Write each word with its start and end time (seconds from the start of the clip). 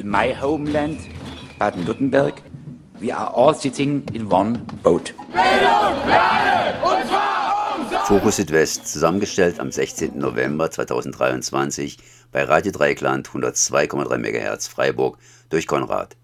in 0.00 0.08
my 0.08 0.32
homeland, 0.32 0.98
Baden-Württemberg, 1.58 2.42
we 3.00 3.12
are 3.12 3.30
all 3.34 3.54
sitting 3.54 4.02
in 4.14 4.30
one 4.30 4.66
boat. 4.82 5.12
Fokus 8.06 8.36
Südwest, 8.36 8.86
zusammengestellt 8.88 9.60
am 9.60 9.70
16. 9.70 10.18
November 10.18 10.70
2023 10.70 11.98
bei 12.32 12.44
Radio 12.44 12.72
Dreieckland 12.72 13.28
102,3 13.28 14.16
MHz 14.16 14.68
Freiburg 14.68 15.18
durch 15.50 15.66
Konrad. 15.66 16.16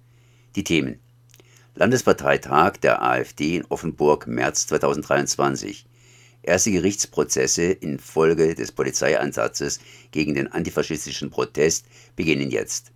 Die 0.56 0.64
Themen 0.64 0.98
Landesparteitag 1.74 2.78
der 2.78 3.02
AfD 3.02 3.56
in 3.56 3.66
Offenburg 3.66 4.26
März 4.26 4.66
2023. 4.68 5.86
Erste 6.42 6.70
Gerichtsprozesse 6.70 7.64
infolge 7.64 8.54
des 8.54 8.72
Polizeieinsatzes 8.72 9.80
gegen 10.12 10.34
den 10.34 10.50
antifaschistischen 10.50 11.30
Protest 11.30 11.86
beginnen 12.16 12.50
jetzt. 12.50 12.92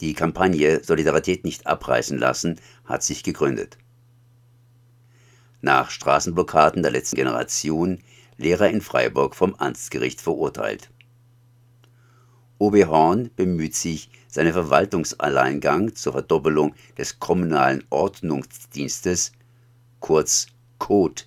Die 0.00 0.14
Kampagne 0.14 0.82
Solidarität 0.84 1.44
nicht 1.44 1.66
abreißen 1.66 2.18
lassen 2.18 2.60
hat 2.84 3.02
sich 3.02 3.22
gegründet. 3.22 3.78
Nach 5.60 5.90
Straßenblockaden 5.90 6.82
der 6.82 6.92
letzten 6.92 7.16
Generation 7.16 7.98
Lehrer 8.36 8.70
in 8.70 8.80
Freiburg 8.80 9.34
vom 9.34 9.56
Amtsgericht 9.56 10.20
verurteilt. 10.20 10.90
OB 12.58 12.86
Horn 12.86 13.30
bemüht 13.34 13.74
sich, 13.74 14.10
seinen 14.28 14.52
Verwaltungsalleingang 14.52 15.94
zur 15.96 16.12
Verdoppelung 16.12 16.74
des 16.96 17.18
kommunalen 17.18 17.84
Ordnungsdienstes, 17.90 19.32
kurz 20.00 20.46
CODE, 20.78 21.22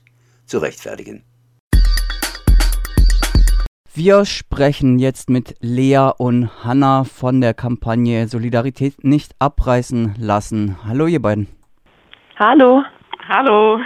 zu 0.46 0.60
rechtfertigen. 0.60 1.24
Wir 4.04 4.26
sprechen 4.26 4.98
jetzt 4.98 5.30
mit 5.30 5.58
Lea 5.60 6.10
und 6.18 6.64
Hanna 6.64 7.04
von 7.04 7.40
der 7.40 7.54
Kampagne 7.54 8.27
Solidarität 8.27 9.04
nicht 9.04 9.36
abreißen 9.38 10.16
lassen. 10.18 10.77
Hallo 10.84 11.05
ihr 11.05 11.21
beiden. 11.21 11.46
Hallo. 12.35 12.82
Hallo. 13.29 13.79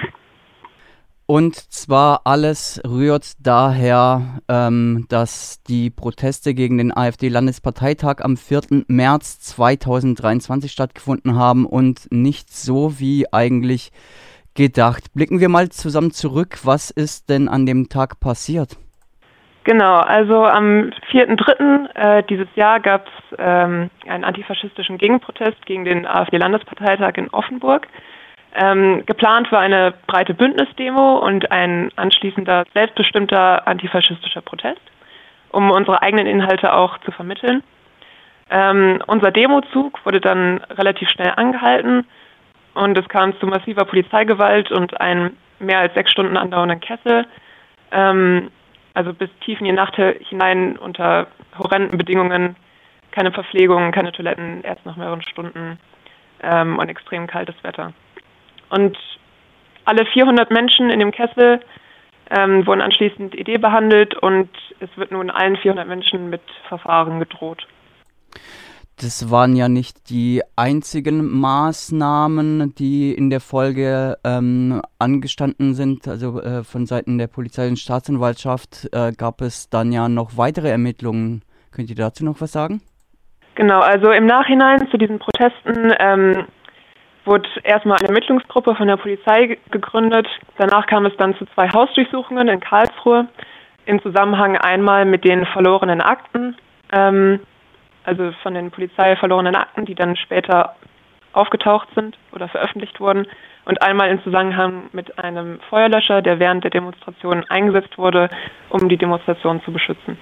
Und 1.25 1.57
zwar 1.57 2.21
alles 2.23 2.79
rührt 2.87 3.33
daher, 3.39 4.39
ähm, 4.47 5.05
dass 5.09 5.61
die 5.63 5.89
Proteste 5.89 6.53
gegen 6.53 6.77
den 6.77 6.95
AfD-Landesparteitag 6.95 8.21
am 8.21 8.37
4. 8.37 8.85
März 8.87 9.41
2023 9.41 10.71
stattgefunden 10.71 11.35
haben 11.35 11.65
und 11.65 12.09
nicht 12.09 12.55
so 12.55 13.01
wie 13.01 13.33
eigentlich 13.33 13.91
gedacht. 14.53 15.13
Blicken 15.13 15.41
wir 15.41 15.49
mal 15.49 15.67
zusammen 15.67 16.11
zurück. 16.11 16.59
Was 16.63 16.89
ist 16.89 17.27
denn 17.27 17.49
an 17.49 17.65
dem 17.65 17.89
Tag 17.89 18.21
passiert? 18.21 18.77
Genau, 19.65 19.95
also 19.95 20.45
am 20.45 20.91
4.3. 21.11 21.89
Äh, 21.95 22.23
dieses 22.29 22.47
Jahr 22.55 22.79
gab 22.79 23.07
es 23.07 23.35
ähm, 23.39 23.89
einen 24.07 24.23
antifaschistischen 24.23 24.99
Gegenprotest 24.99 25.65
gegen 25.65 25.85
den 25.85 26.05
AfD-Landesparteitag 26.05 27.17
in 27.17 27.31
Offenburg. 27.31 27.87
Ähm, 28.53 29.03
geplant 29.07 29.51
war 29.51 29.61
eine 29.61 29.95
breite 30.05 30.35
Bündnisdemo 30.35 31.17
und 31.17 31.51
ein 31.51 31.91
anschließender 31.95 32.65
selbstbestimmter 32.75 33.67
antifaschistischer 33.67 34.41
Protest, 34.41 34.81
um 35.49 35.71
unsere 35.71 35.99
eigenen 36.03 36.27
Inhalte 36.27 36.71
auch 36.71 36.99
zu 36.99 37.11
vermitteln. 37.11 37.63
Ähm, 38.51 39.01
unser 39.07 39.31
Demozug 39.31 40.05
wurde 40.05 40.21
dann 40.21 40.59
relativ 40.77 41.09
schnell 41.09 41.33
angehalten 41.37 42.05
und 42.75 42.95
es 42.99 43.09
kam 43.09 43.37
zu 43.39 43.47
massiver 43.47 43.85
Polizeigewalt 43.85 44.71
und 44.71 45.01
einem 45.01 45.35
mehr 45.57 45.79
als 45.79 45.95
sechs 45.95 46.11
Stunden 46.11 46.37
andauernden 46.37 46.79
Kessel. 46.81 47.25
Ähm, 47.91 48.51
also 48.95 49.13
bis 49.13 49.29
tief 49.41 49.59
in 49.59 49.65
die 49.65 49.71
Nacht 49.71 49.95
hinein 49.95 50.77
unter 50.77 51.27
horrenden 51.57 51.97
Bedingungen, 51.97 52.55
keine 53.11 53.31
Verpflegung, 53.31 53.91
keine 53.91 54.11
Toiletten, 54.11 54.63
erst 54.63 54.85
nach 54.85 54.95
mehreren 54.95 55.21
Stunden 55.21 55.77
ähm, 56.41 56.79
und 56.79 56.89
extrem 56.89 57.27
kaltes 57.27 57.55
Wetter. 57.63 57.93
Und 58.69 58.97
alle 59.85 60.05
400 60.05 60.49
Menschen 60.49 60.89
in 60.89 60.99
dem 60.99 61.11
Kessel 61.11 61.59
ähm, 62.29 62.65
wurden 62.65 62.81
anschließend 62.81 63.35
Idee 63.35 63.57
behandelt 63.57 64.15
und 64.15 64.49
es 64.79 64.89
wird 64.95 65.11
nun 65.11 65.29
allen 65.29 65.57
400 65.57 65.87
Menschen 65.87 66.29
mit 66.29 66.41
Verfahren 66.67 67.19
gedroht. 67.19 67.67
Das 69.01 69.29
waren 69.29 69.57
ja 69.57 69.67
nicht 69.67 70.09
die 70.09 70.41
einzigen 70.55 71.29
Maßnahmen, 71.39 72.73
die 72.75 73.13
in 73.13 73.29
der 73.29 73.41
Folge 73.41 74.17
ähm, 74.23 74.81
angestanden 74.99 75.73
sind. 75.73 76.07
Also 76.07 76.41
äh, 76.41 76.63
von 76.63 76.85
Seiten 76.85 77.17
der 77.17 77.27
Polizei 77.27 77.67
und 77.67 77.77
Staatsanwaltschaft 77.77 78.87
äh, 78.93 79.11
gab 79.11 79.41
es 79.41 79.69
dann 79.69 79.91
ja 79.91 80.07
noch 80.07 80.37
weitere 80.37 80.69
Ermittlungen. 80.69 81.41
Könnt 81.71 81.89
ihr 81.89 81.95
dazu 81.95 82.23
noch 82.23 82.39
was 82.39 82.53
sagen? 82.53 82.81
Genau, 83.55 83.79
also 83.79 84.11
im 84.11 84.25
Nachhinein 84.25 84.87
zu 84.89 84.97
diesen 84.97 85.19
Protesten 85.19 85.93
ähm, 85.99 86.45
wurde 87.25 87.49
erstmal 87.63 87.97
eine 87.97 88.09
Ermittlungsgruppe 88.09 88.75
von 88.75 88.87
der 88.87 88.97
Polizei 88.97 89.57
gegründet. 89.71 90.27
Danach 90.57 90.87
kam 90.87 91.05
es 91.05 91.15
dann 91.17 91.35
zu 91.35 91.45
zwei 91.53 91.67
Hausdurchsuchungen 91.69 92.47
in 92.47 92.59
Karlsruhe 92.61 93.27
im 93.85 94.01
Zusammenhang 94.01 94.57
einmal 94.57 95.05
mit 95.05 95.25
den 95.25 95.45
verlorenen 95.47 96.01
Akten, 96.01 96.55
ähm, 96.91 97.39
also 98.05 98.31
von 98.43 98.53
den 98.53 98.71
Polizei 98.71 99.15
verlorenen 99.15 99.55
Akten, 99.55 99.85
die 99.85 99.95
dann 99.95 100.15
später 100.15 100.75
aufgetaucht 101.33 101.87
sind 101.95 102.17
oder 102.31 102.47
veröffentlicht 102.47 102.99
wurden, 102.99 103.27
und 103.65 103.81
einmal 103.81 104.11
im 104.11 104.21
Zusammenhang 104.23 104.89
mit 104.93 105.17
einem 105.17 105.59
Feuerlöscher, 105.69 106.21
der 106.21 106.39
während 106.39 106.63
der 106.63 106.71
Demonstration 106.71 107.43
eingesetzt 107.49 107.97
wurde, 107.97 108.29
um 108.69 108.87
die 108.89 108.97
Demonstration 108.97 109.61
zu 109.63 109.73
beschützen. 109.73 110.19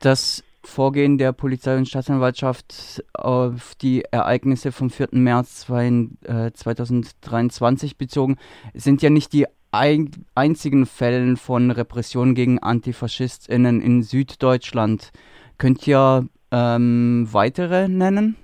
Das 0.00 0.44
Vorgehen 0.62 1.16
der 1.16 1.32
Polizei 1.32 1.74
und 1.76 1.88
Staatsanwaltschaft 1.88 3.02
auf 3.14 3.72
die 3.80 4.04
Ereignisse 4.10 4.72
vom 4.72 4.90
4. 4.90 5.08
März 5.12 5.66
2023 5.66 7.92
äh, 7.92 7.94
bezogen 7.96 8.36
sind 8.74 9.00
ja 9.00 9.08
nicht 9.10 9.32
die 9.32 9.46
einzigen 9.70 10.86
Fälle 10.86 11.36
von 11.36 11.70
Repression 11.70 12.34
gegen 12.34 12.60
AntifaschistInnen 12.62 13.80
in 13.80 14.02
Süddeutschland. 14.02 15.12
Könnt 15.58 15.86
ihr 15.86 16.26
ähm, 16.56 17.28
weitere 17.32 17.88
nennen? 17.88 18.36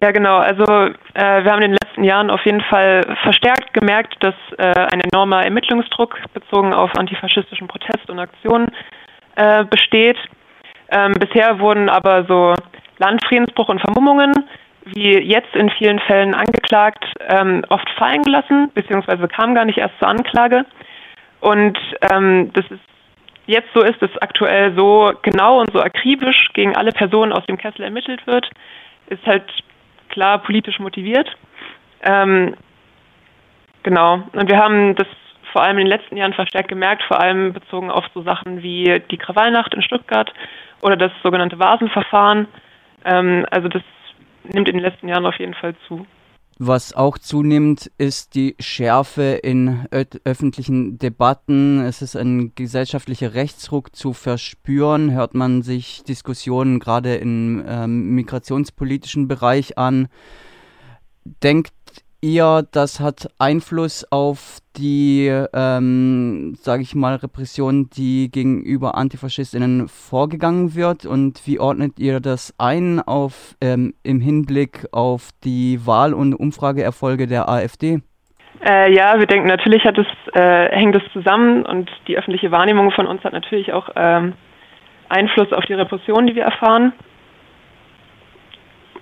Ja, 0.00 0.10
genau. 0.10 0.36
Also 0.36 0.64
äh, 0.64 1.44
wir 1.44 1.50
haben 1.50 1.62
in 1.62 1.72
den 1.72 1.78
letzten 1.82 2.04
Jahren 2.04 2.30
auf 2.30 2.44
jeden 2.44 2.60
Fall 2.60 3.00
verstärkt 3.22 3.72
gemerkt, 3.72 4.14
dass 4.20 4.34
äh, 4.58 4.86
ein 4.92 5.00
enormer 5.00 5.42
Ermittlungsdruck 5.44 6.18
bezogen 6.34 6.74
auf 6.74 6.94
antifaschistischen 6.96 7.66
Protest 7.66 8.10
und 8.10 8.18
Aktionen 8.18 8.68
äh, 9.36 9.64
besteht. 9.64 10.18
Ähm, 10.90 11.14
bisher 11.14 11.58
wurden 11.58 11.88
aber 11.88 12.24
so 12.26 12.54
Landfriedensbruch 12.98 13.68
und 13.68 13.80
Vermummungen, 13.80 14.32
wie 14.84 15.18
jetzt 15.18 15.54
in 15.54 15.70
vielen 15.70 15.98
Fällen 16.00 16.34
angeklagt, 16.34 17.04
ähm, 17.28 17.64
oft 17.70 17.88
fallen 17.98 18.22
gelassen, 18.22 18.70
beziehungsweise 18.74 19.26
kam 19.28 19.54
gar 19.54 19.64
nicht 19.64 19.78
erst 19.78 19.98
zur 19.98 20.08
Anklage. 20.08 20.64
Und 21.40 21.78
ähm, 22.12 22.50
das 22.52 22.66
ist 22.66 22.80
jetzt 23.46 23.68
so 23.74 23.82
ist, 23.82 24.00
dass 24.02 24.10
aktuell 24.20 24.74
so 24.76 25.12
genau 25.22 25.60
und 25.60 25.72
so 25.72 25.80
akribisch 25.80 26.48
gegen 26.54 26.76
alle 26.76 26.92
Personen 26.92 27.32
aus 27.32 27.46
dem 27.46 27.58
Kessel 27.58 27.82
ermittelt 27.82 28.26
wird, 28.26 28.48
ist 29.08 29.24
halt 29.26 29.44
klar 30.08 30.38
politisch 30.38 30.78
motiviert. 30.78 31.28
Ähm, 32.02 32.54
genau. 33.82 34.22
Und 34.32 34.50
wir 34.50 34.58
haben 34.58 34.94
das 34.94 35.06
vor 35.52 35.62
allem 35.62 35.78
in 35.78 35.86
den 35.86 35.98
letzten 35.98 36.16
Jahren 36.16 36.34
verstärkt 36.34 36.68
gemerkt, 36.68 37.02
vor 37.04 37.20
allem 37.20 37.52
bezogen 37.52 37.90
auf 37.90 38.04
so 38.12 38.22
Sachen 38.22 38.62
wie 38.62 39.02
die 39.10 39.16
Krawallnacht 39.16 39.74
in 39.74 39.82
Stuttgart 39.82 40.32
oder 40.82 40.96
das 40.96 41.12
sogenannte 41.22 41.58
Vasenverfahren. 41.58 42.48
Ähm, 43.04 43.46
also 43.50 43.68
das 43.68 43.82
nimmt 44.44 44.68
in 44.68 44.76
den 44.76 44.84
letzten 44.84 45.08
Jahren 45.08 45.26
auf 45.26 45.38
jeden 45.38 45.54
Fall 45.54 45.74
zu. 45.88 46.06
Was 46.58 46.94
auch 46.94 47.18
zunimmt, 47.18 47.90
ist 47.98 48.34
die 48.34 48.56
Schärfe 48.58 49.38
in 49.42 49.86
öffentlichen 50.24 50.96
Debatten. 50.96 51.80
Es 51.80 52.00
ist 52.00 52.16
ein 52.16 52.54
gesellschaftlicher 52.54 53.34
Rechtsruck 53.34 53.94
zu 53.94 54.14
verspüren. 54.14 55.12
Hört 55.12 55.34
man 55.34 55.60
sich 55.60 56.02
Diskussionen 56.04 56.78
gerade 56.80 57.16
im 57.16 57.62
ähm, 57.66 58.14
migrationspolitischen 58.14 59.28
Bereich 59.28 59.76
an. 59.76 60.08
Denkt 61.42 61.74
ihr, 62.26 62.64
das 62.72 62.98
hat 62.98 63.28
Einfluss 63.38 64.04
auf 64.10 64.58
die, 64.76 65.28
ähm, 65.54 66.54
sage 66.56 66.82
ich 66.82 66.94
mal, 66.94 67.14
Repression, 67.14 67.88
die 67.96 68.30
gegenüber 68.30 68.96
AntifaschistInnen 68.96 69.88
vorgegangen 69.88 70.74
wird? 70.74 71.06
Und 71.06 71.46
wie 71.46 71.60
ordnet 71.60 71.98
ihr 71.98 72.18
das 72.20 72.52
ein 72.58 73.00
auf, 73.00 73.54
ähm, 73.60 73.94
im 74.02 74.20
Hinblick 74.20 74.86
auf 74.90 75.30
die 75.44 75.86
Wahl- 75.86 76.14
und 76.14 76.34
Umfrageerfolge 76.34 77.28
der 77.28 77.48
AfD? 77.48 78.00
Äh, 78.66 78.92
ja, 78.92 79.18
wir 79.18 79.26
denken, 79.26 79.46
natürlich 79.46 79.84
hat 79.84 79.96
es, 79.96 80.06
äh, 80.34 80.68
hängt 80.74 80.96
es 80.96 81.02
zusammen 81.12 81.64
und 81.64 81.88
die 82.08 82.18
öffentliche 82.18 82.50
Wahrnehmung 82.50 82.90
von 82.90 83.06
uns 83.06 83.22
hat 83.22 83.34
natürlich 83.34 83.72
auch 83.72 83.88
ähm, 83.94 84.32
Einfluss 85.08 85.52
auf 85.52 85.64
die 85.66 85.74
Repression, 85.74 86.26
die 86.26 86.34
wir 86.34 86.44
erfahren. 86.44 86.92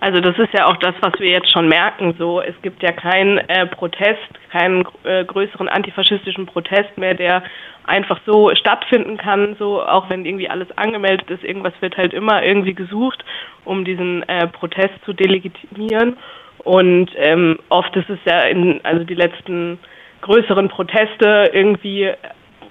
Also 0.05 0.21
das 0.21 0.39
ist 0.39 0.53
ja 0.53 0.67
auch 0.67 0.77
das, 0.77 0.95
was 1.01 1.19
wir 1.19 1.31
jetzt 1.31 1.51
schon 1.51 1.67
merken. 1.67 2.15
So, 2.19 2.43
es 2.43 2.55
gibt 2.61 2.83
ja 2.83 2.93
keinen 2.93 3.39
äh, 3.39 3.65
Protest, 3.65 4.21
keinen 4.53 4.87
äh, 5.03 5.25
größeren 5.25 5.67
antifaschistischen 5.67 6.45
Protest 6.45 6.99
mehr, 6.99 7.15
der 7.15 7.43
einfach 7.85 8.21
so 8.27 8.55
stattfinden 8.55 9.17
kann. 9.17 9.57
So, 9.59 9.83
auch 9.83 10.11
wenn 10.11 10.27
irgendwie 10.27 10.51
alles 10.51 10.69
angemeldet 10.77 11.31
ist, 11.31 11.43
irgendwas 11.43 11.73
wird 11.81 11.97
halt 11.97 12.13
immer 12.13 12.43
irgendwie 12.43 12.75
gesucht, 12.75 13.25
um 13.65 13.87
diesen 13.87 14.29
äh, 14.29 14.47
Protest 14.49 14.93
zu 15.07 15.15
delegitimieren. 15.15 16.19
Und 16.59 17.11
ähm, 17.17 17.59
oft 17.71 17.97
ist 17.97 18.11
es 18.11 18.19
ja 18.27 18.43
in, 18.43 18.81
also 18.83 19.05
die 19.05 19.15
letzten 19.15 19.79
größeren 20.21 20.69
Proteste 20.69 21.49
irgendwie 21.51 22.13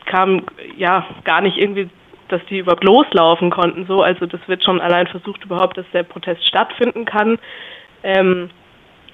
kam 0.06 0.44
ja 0.78 1.04
gar 1.24 1.42
nicht 1.42 1.58
irgendwie 1.58 1.90
dass 2.34 2.46
die 2.50 2.60
überhaupt 2.60 2.84
loslaufen 2.84 3.52
konnten. 3.52 3.86
So, 3.86 4.02
also 4.02 4.26
das 4.26 4.42
wird 4.48 4.64
schon 4.64 4.82
allein 4.82 5.08
versucht 5.08 5.46
überhaupt, 5.46 5.78
dass 5.78 5.86
der 5.94 6.04
Protest 6.04 6.46
stattfinden 6.48 7.06
kann. 7.06 7.38
Ähm, 8.04 8.50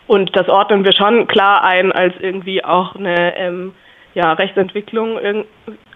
und 0.07 0.35
das 0.35 0.47
ordnen 0.49 0.83
wir 0.85 0.93
schon 0.93 1.27
klar 1.27 1.63
ein 1.63 1.91
als 1.91 2.15
irgendwie 2.19 2.63
auch 2.63 2.95
eine 2.95 3.37
ähm, 3.37 3.73
ja, 4.15 4.33
Rechtsentwicklung, 4.33 5.19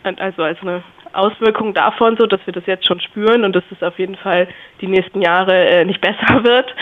also 0.04 0.44
als 0.44 0.62
eine 0.62 0.84
Auswirkung 1.14 1.74
davon, 1.74 2.18
so 2.20 2.28
dass 2.28 2.40
wir 2.46 2.54
das 2.54 2.66
jetzt 2.66 2.86
schon 2.86 3.00
spüren 3.00 3.44
und 3.44 3.56
dass 3.56 3.64
es 3.72 3.82
auf 3.82 3.98
jeden 3.98 4.16
Fall 4.16 4.48
die 4.82 4.88
nächsten 4.88 5.22
Jahre 5.22 5.68
äh, 5.68 5.86
nicht 5.86 6.02
besser 6.02 6.44
wird. 6.44 6.76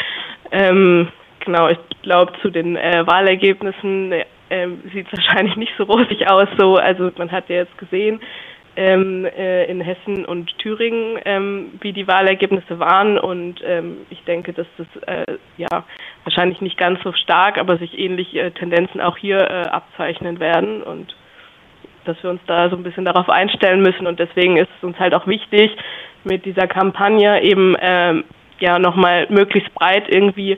Ähm, 0.52 1.08
genau, 1.46 1.70
ich 1.70 1.78
glaube 2.02 2.34
zu 2.42 2.50
den 2.50 2.76
äh, 2.76 3.06
Wahlergebnissen 3.06 4.12
äh, 4.12 4.68
sieht 4.94 5.08
es 5.12 5.18
wahrscheinlich 5.18 5.56
nicht 5.56 5.74
so 5.78 5.84
rosig 5.84 6.30
aus. 6.30 6.48
So, 6.58 6.76
also 6.76 7.12
man 7.18 7.32
hat 7.32 7.48
ja 7.50 7.58
jetzt 7.58 7.78
gesehen, 7.78 8.20
ähm, 8.76 9.26
äh, 9.26 9.66
in 9.66 9.82
Hessen 9.82 10.26
und 10.26 10.58
Thüringen, 10.58 11.20
ähm, 11.26 11.72
wie 11.82 11.94
die 11.94 12.08
Wahlergebnisse 12.08 12.80
waren. 12.80 13.18
Und 13.18 13.62
ähm, 13.66 13.98
ich 14.10 14.24
denke, 14.24 14.54
dass 14.54 14.68
das 14.78 14.88
äh, 15.08 15.38
ja 15.58 15.84
wahrscheinlich 16.24 16.62
nicht 16.62 16.78
ganz 16.78 17.02
so 17.04 17.12
stark, 17.14 17.58
aber 17.58 17.78
sich 17.78 17.98
ähnliche 17.98 18.40
äh, 18.40 18.52
Tendenzen 18.52 19.02
auch 19.02 19.18
hier 19.18 19.38
äh, 19.38 19.68
abzeichnen 19.68 20.40
werden 20.40 20.82
und 20.84 21.16
dass 22.06 22.22
wir 22.24 22.32
uns 22.32 22.42
da 22.48 22.70
so 22.70 22.76
ein 22.76 22.84
bisschen 22.84 23.06
darauf 23.06 23.30
einstellen 23.30 23.82
müssen. 23.82 24.08
Und 24.08 24.20
deswegen 24.20 24.58
ist 24.58 24.70
es 24.78 24.84
uns 24.84 24.98
halt 25.00 25.14
auch 25.14 25.28
wichtig, 25.28 25.72
mit 26.24 26.46
dieser 26.46 26.68
Kampagne 26.68 27.42
eben 27.44 27.76
ähm, 27.80 28.24
ja 28.60 28.80
nochmal 28.80 29.28
möglichst 29.30 29.74
breit 29.74 30.06
irgendwie 30.08 30.58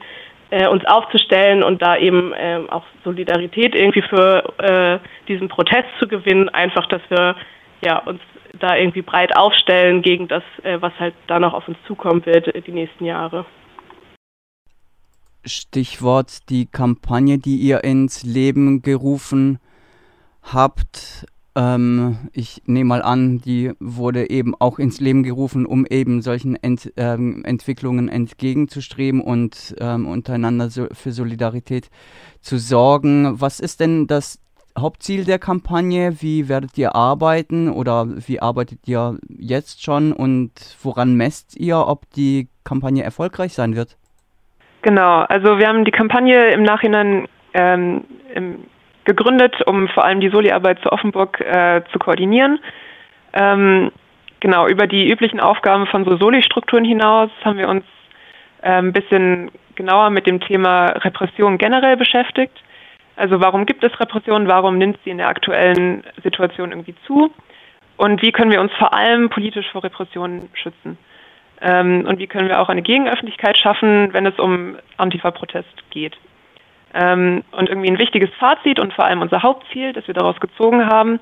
äh, 0.51 0.67
uns 0.67 0.85
aufzustellen 0.85 1.63
und 1.63 1.81
da 1.81 1.97
eben 1.97 2.33
äh, 2.33 2.59
auch 2.69 2.83
Solidarität 3.03 3.75
irgendwie 3.75 4.03
für 4.03 4.43
äh, 4.59 4.99
diesen 5.27 5.47
Protest 5.47 5.87
zu 5.99 6.07
gewinnen, 6.07 6.49
einfach, 6.49 6.85
dass 6.87 7.01
wir 7.09 7.35
ja, 7.83 7.99
uns 7.99 8.21
da 8.59 8.75
irgendwie 8.77 9.01
breit 9.01 9.35
aufstellen 9.35 10.01
gegen 10.01 10.27
das, 10.27 10.43
äh, 10.63 10.81
was 10.81 10.93
halt 10.99 11.15
da 11.27 11.39
noch 11.39 11.53
auf 11.53 11.67
uns 11.67 11.77
zukommen 11.87 12.25
wird 12.25 12.47
äh, 12.53 12.61
die 12.61 12.71
nächsten 12.71 13.05
Jahre. 13.05 13.45
Stichwort 15.45 16.49
die 16.49 16.65
Kampagne, 16.67 17.37
die 17.37 17.57
ihr 17.57 17.83
ins 17.83 18.23
Leben 18.23 18.81
gerufen 18.81 19.59
habt. 20.41 21.25
Ähm, 21.55 22.29
ich 22.31 22.63
nehme 22.65 22.87
mal 22.87 23.01
an, 23.01 23.39
die 23.39 23.73
wurde 23.79 24.29
eben 24.29 24.55
auch 24.59 24.79
ins 24.79 24.99
Leben 24.99 25.23
gerufen, 25.23 25.65
um 25.65 25.85
eben 25.85 26.21
solchen 26.21 26.55
Ent, 26.55 26.93
ähm, 26.97 27.43
Entwicklungen 27.43 28.07
entgegenzustreben 28.07 29.21
und 29.21 29.75
ähm, 29.79 30.07
untereinander 30.07 30.69
so 30.69 30.87
für 30.93 31.11
Solidarität 31.11 31.89
zu 32.41 32.57
sorgen. 32.57 33.39
Was 33.41 33.59
ist 33.59 33.81
denn 33.81 34.07
das 34.07 34.39
Hauptziel 34.77 35.25
der 35.25 35.39
Kampagne? 35.39 36.21
Wie 36.21 36.49
werdet 36.49 36.77
ihr 36.77 36.95
arbeiten 36.95 37.69
oder 37.69 38.05
wie 38.27 38.41
arbeitet 38.41 38.87
ihr 38.87 39.17
jetzt 39.29 39.83
schon 39.83 40.11
und 40.11 40.51
woran 40.81 41.15
messt 41.15 41.55
ihr, 41.59 41.77
ob 41.77 42.09
die 42.15 42.47
Kampagne 42.63 43.03
erfolgreich 43.03 43.53
sein 43.53 43.75
wird? 43.75 43.97
Genau, 44.81 45.21
also 45.21 45.59
wir 45.59 45.67
haben 45.67 45.85
die 45.85 45.91
Kampagne 45.91 46.49
im 46.49 46.63
Nachhinein 46.63 47.27
ähm, 47.53 48.03
im, 48.33 48.65
gegründet, 49.05 49.55
um 49.65 49.87
vor 49.89 50.05
allem 50.05 50.19
die 50.19 50.29
Soli-Arbeit 50.29 50.79
zu 50.81 50.91
Offenburg 50.91 51.39
äh, 51.39 51.81
zu 51.91 51.99
koordinieren. 51.99 52.59
Ähm, 53.33 53.91
genau, 54.39 54.67
über 54.67 54.87
die 54.87 55.09
üblichen 55.09 55.39
Aufgaben 55.39 55.87
von 55.87 56.05
so 56.05 56.17
Soli-Strukturen 56.17 56.85
hinaus 56.85 57.29
haben 57.43 57.57
wir 57.57 57.69
uns 57.69 57.85
äh, 58.61 58.71
ein 58.71 58.93
bisschen 58.93 59.51
genauer 59.75 60.09
mit 60.09 60.27
dem 60.27 60.39
Thema 60.39 60.87
Repression 60.87 61.57
generell 61.57 61.97
beschäftigt. 61.97 62.57
Also 63.15 63.39
warum 63.39 63.65
gibt 63.65 63.83
es 63.83 63.99
Repression? 63.99 64.47
Warum 64.47 64.77
nimmt 64.77 64.97
sie 65.03 65.11
in 65.11 65.17
der 65.17 65.27
aktuellen 65.27 66.03
Situation 66.23 66.71
irgendwie 66.71 66.95
zu? 67.05 67.31
Und 67.97 68.21
wie 68.21 68.31
können 68.31 68.51
wir 68.51 68.61
uns 68.61 68.73
vor 68.73 68.93
allem 68.93 69.29
politisch 69.29 69.69
vor 69.71 69.83
Repressionen 69.83 70.49
schützen? 70.53 70.97
Ähm, 71.61 72.05
und 72.07 72.19
wie 72.19 72.27
können 72.27 72.49
wir 72.49 72.59
auch 72.59 72.69
eine 72.69 72.81
Gegenöffentlichkeit 72.81 73.57
schaffen, 73.57 74.13
wenn 74.13 74.25
es 74.25 74.37
um 74.39 74.77
Antifa-Protest 74.97 75.89
geht? 75.91 76.17
Ähm, 76.93 77.43
und 77.51 77.69
irgendwie 77.69 77.89
ein 77.89 77.99
wichtiges 77.99 78.29
Fazit 78.39 78.79
und 78.79 78.93
vor 78.93 79.05
allem 79.05 79.21
unser 79.21 79.43
Hauptziel, 79.43 79.93
das 79.93 80.07
wir 80.07 80.13
daraus 80.13 80.39
gezogen 80.39 80.87
haben, 80.87 81.19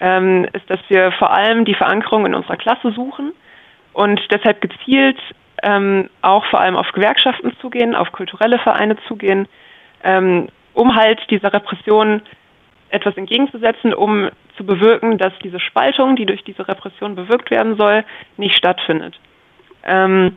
ähm, 0.00 0.46
ist, 0.52 0.68
dass 0.68 0.80
wir 0.88 1.12
vor 1.12 1.30
allem 1.30 1.64
die 1.64 1.74
Verankerung 1.74 2.26
in 2.26 2.34
unserer 2.34 2.56
Klasse 2.56 2.92
suchen 2.92 3.32
und 3.92 4.20
deshalb 4.30 4.60
gezielt 4.60 5.18
ähm, 5.62 6.08
auch 6.22 6.44
vor 6.46 6.60
allem 6.60 6.76
auf 6.76 6.90
Gewerkschaften 6.92 7.52
zugehen, 7.60 7.94
auf 7.94 8.12
kulturelle 8.12 8.58
Vereine 8.58 8.96
zugehen, 9.08 9.46
ähm, 10.04 10.48
um 10.74 10.94
halt 10.94 11.20
dieser 11.30 11.52
Repression 11.52 12.22
etwas 12.90 13.16
entgegenzusetzen, 13.16 13.94
um 13.94 14.30
zu 14.56 14.64
bewirken, 14.64 15.16
dass 15.18 15.32
diese 15.42 15.60
Spaltung, 15.60 16.16
die 16.16 16.26
durch 16.26 16.42
diese 16.44 16.66
Repression 16.66 17.14
bewirkt 17.14 17.50
werden 17.50 17.76
soll, 17.76 18.04
nicht 18.36 18.56
stattfindet. 18.56 19.18
Ähm, 19.84 20.36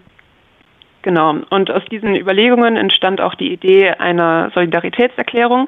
genau. 1.02 1.36
Und 1.50 1.72
aus 1.72 1.84
diesen 1.92 2.16
Überlegungen 2.16 2.78
entstand 2.78 3.22
auch 3.22 3.36
die 3.36 3.52
Idee 3.52 3.92
einer 3.92 4.52
Solidaritätserklärung, 4.54 5.68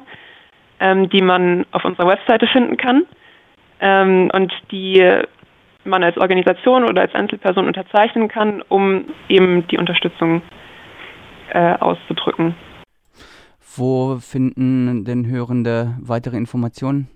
ähm, 0.80 1.08
die 1.08 1.22
man 1.22 1.66
auf 1.72 1.84
unserer 1.84 2.08
Webseite 2.08 2.46
finden 2.46 2.76
kann 2.76 3.04
ähm, 3.80 4.30
und 4.32 4.52
die 4.70 5.04
man 5.84 6.02
als 6.02 6.18
Organisation 6.18 6.84
oder 6.84 7.02
als 7.02 7.14
Einzelperson 7.14 7.66
unterzeichnen 7.66 8.28
kann, 8.28 8.62
um 8.68 9.06
eben 9.28 9.66
die 9.68 9.78
Unterstützung 9.78 10.42
äh, 11.50 11.74
auszudrücken. 11.74 12.54
Wo 13.76 14.18
finden 14.18 15.04
denn 15.04 15.26
Hörende 15.26 15.96
weitere 16.00 16.36
Informationen? 16.36 17.08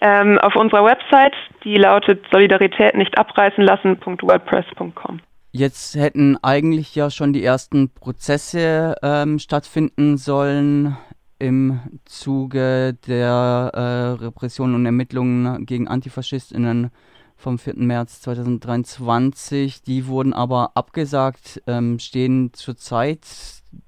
Ähm, 0.00 0.38
auf 0.38 0.54
unserer 0.56 0.84
Website, 0.84 1.34
die 1.64 1.76
lautet 1.76 2.24
solidarität 2.30 2.94
nicht 2.94 3.16
abreißen 3.18 3.64
lassen.wordpress.com. 3.64 5.20
Jetzt 5.50 5.94
hätten 5.94 6.36
eigentlich 6.42 6.94
ja 6.94 7.10
schon 7.10 7.32
die 7.32 7.44
ersten 7.44 7.88
Prozesse 7.88 8.96
ähm, 9.02 9.38
stattfinden 9.38 10.16
sollen 10.16 10.96
im 11.38 11.80
Zuge 12.04 12.94
der 13.06 13.70
äh, 13.72 14.24
Repression 14.24 14.74
und 14.74 14.84
Ermittlungen 14.84 15.64
gegen 15.64 15.88
AntifaschistInnen 15.88 16.90
vom 17.36 17.58
4. 17.58 17.74
März 17.76 18.22
2023. 18.22 19.82
Die 19.82 20.06
wurden 20.06 20.32
aber 20.32 20.70
abgesagt, 20.74 21.62
ähm, 21.66 21.98
stehen 21.98 22.52
zurzeit 22.54 23.20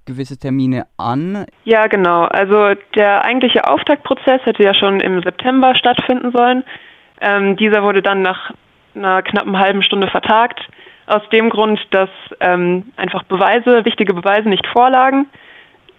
gewisse 0.04 0.38
Termine 0.38 0.87
an? 0.97 1.47
Ja, 1.64 1.87
genau. 1.87 2.25
Also 2.25 2.75
der 2.94 3.25
eigentliche 3.25 3.68
Auftaktprozess 3.68 4.40
hätte 4.44 4.62
ja 4.62 4.75
schon 4.75 5.00
im 5.00 5.23
September 5.23 5.75
stattfinden 5.75 6.32
sollen. 6.32 6.64
Ähm, 7.21 7.56
dieser 7.56 7.82
wurde 7.82 8.02
dann 8.02 8.23
nach 8.23 8.52
einer 8.94 9.23
knappen 9.23 9.59
halben 9.59 9.82
Stunde 9.82 10.09
vertagt, 10.09 10.61
aus 11.06 11.23
dem 11.30 11.50
Grund, 11.50 11.80
dass 11.90 12.11
ähm, 12.40 12.92
einfach 12.97 13.23
Beweise, 13.25 13.85
wichtige 13.85 14.12
Beweise 14.12 14.49
nicht 14.49 14.66
vorlagen. 14.66 15.26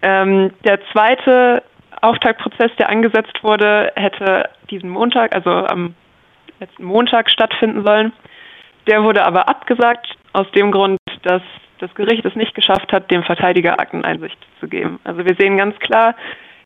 Ähm, 0.02 0.52
der 0.66 0.80
zweite 0.92 1.64
Auftaktprozess, 2.02 2.72
der 2.78 2.90
angesetzt 2.90 3.42
wurde, 3.42 3.92
hätte 3.96 4.50
diesen 4.70 4.90
Montag, 4.90 5.34
also 5.34 5.50
am 5.50 5.96
letzten 6.60 6.84
Montag 6.84 7.30
stattfinden 7.30 7.84
sollen. 7.86 8.14
Der 8.88 9.04
wurde 9.04 9.26
aber 9.26 9.50
abgesagt, 9.50 10.08
aus 10.34 10.50
dem 10.52 10.72
Grund, 10.72 10.98
dass 11.24 11.42
das 11.80 11.94
Gericht 11.96 12.26
es 12.26 12.36
nicht 12.36 12.56
geschafft 12.56 12.92
hat, 12.92 13.12
dem 13.12 13.24
Verteidiger 13.24 13.80
Akteneinsicht 13.80 14.38
zu 14.60 14.68
geben. 14.68 15.00
Also 15.04 15.26
wir 15.26 15.36
sehen 15.36 15.58
ganz 15.58 15.78
klar, 15.80 16.16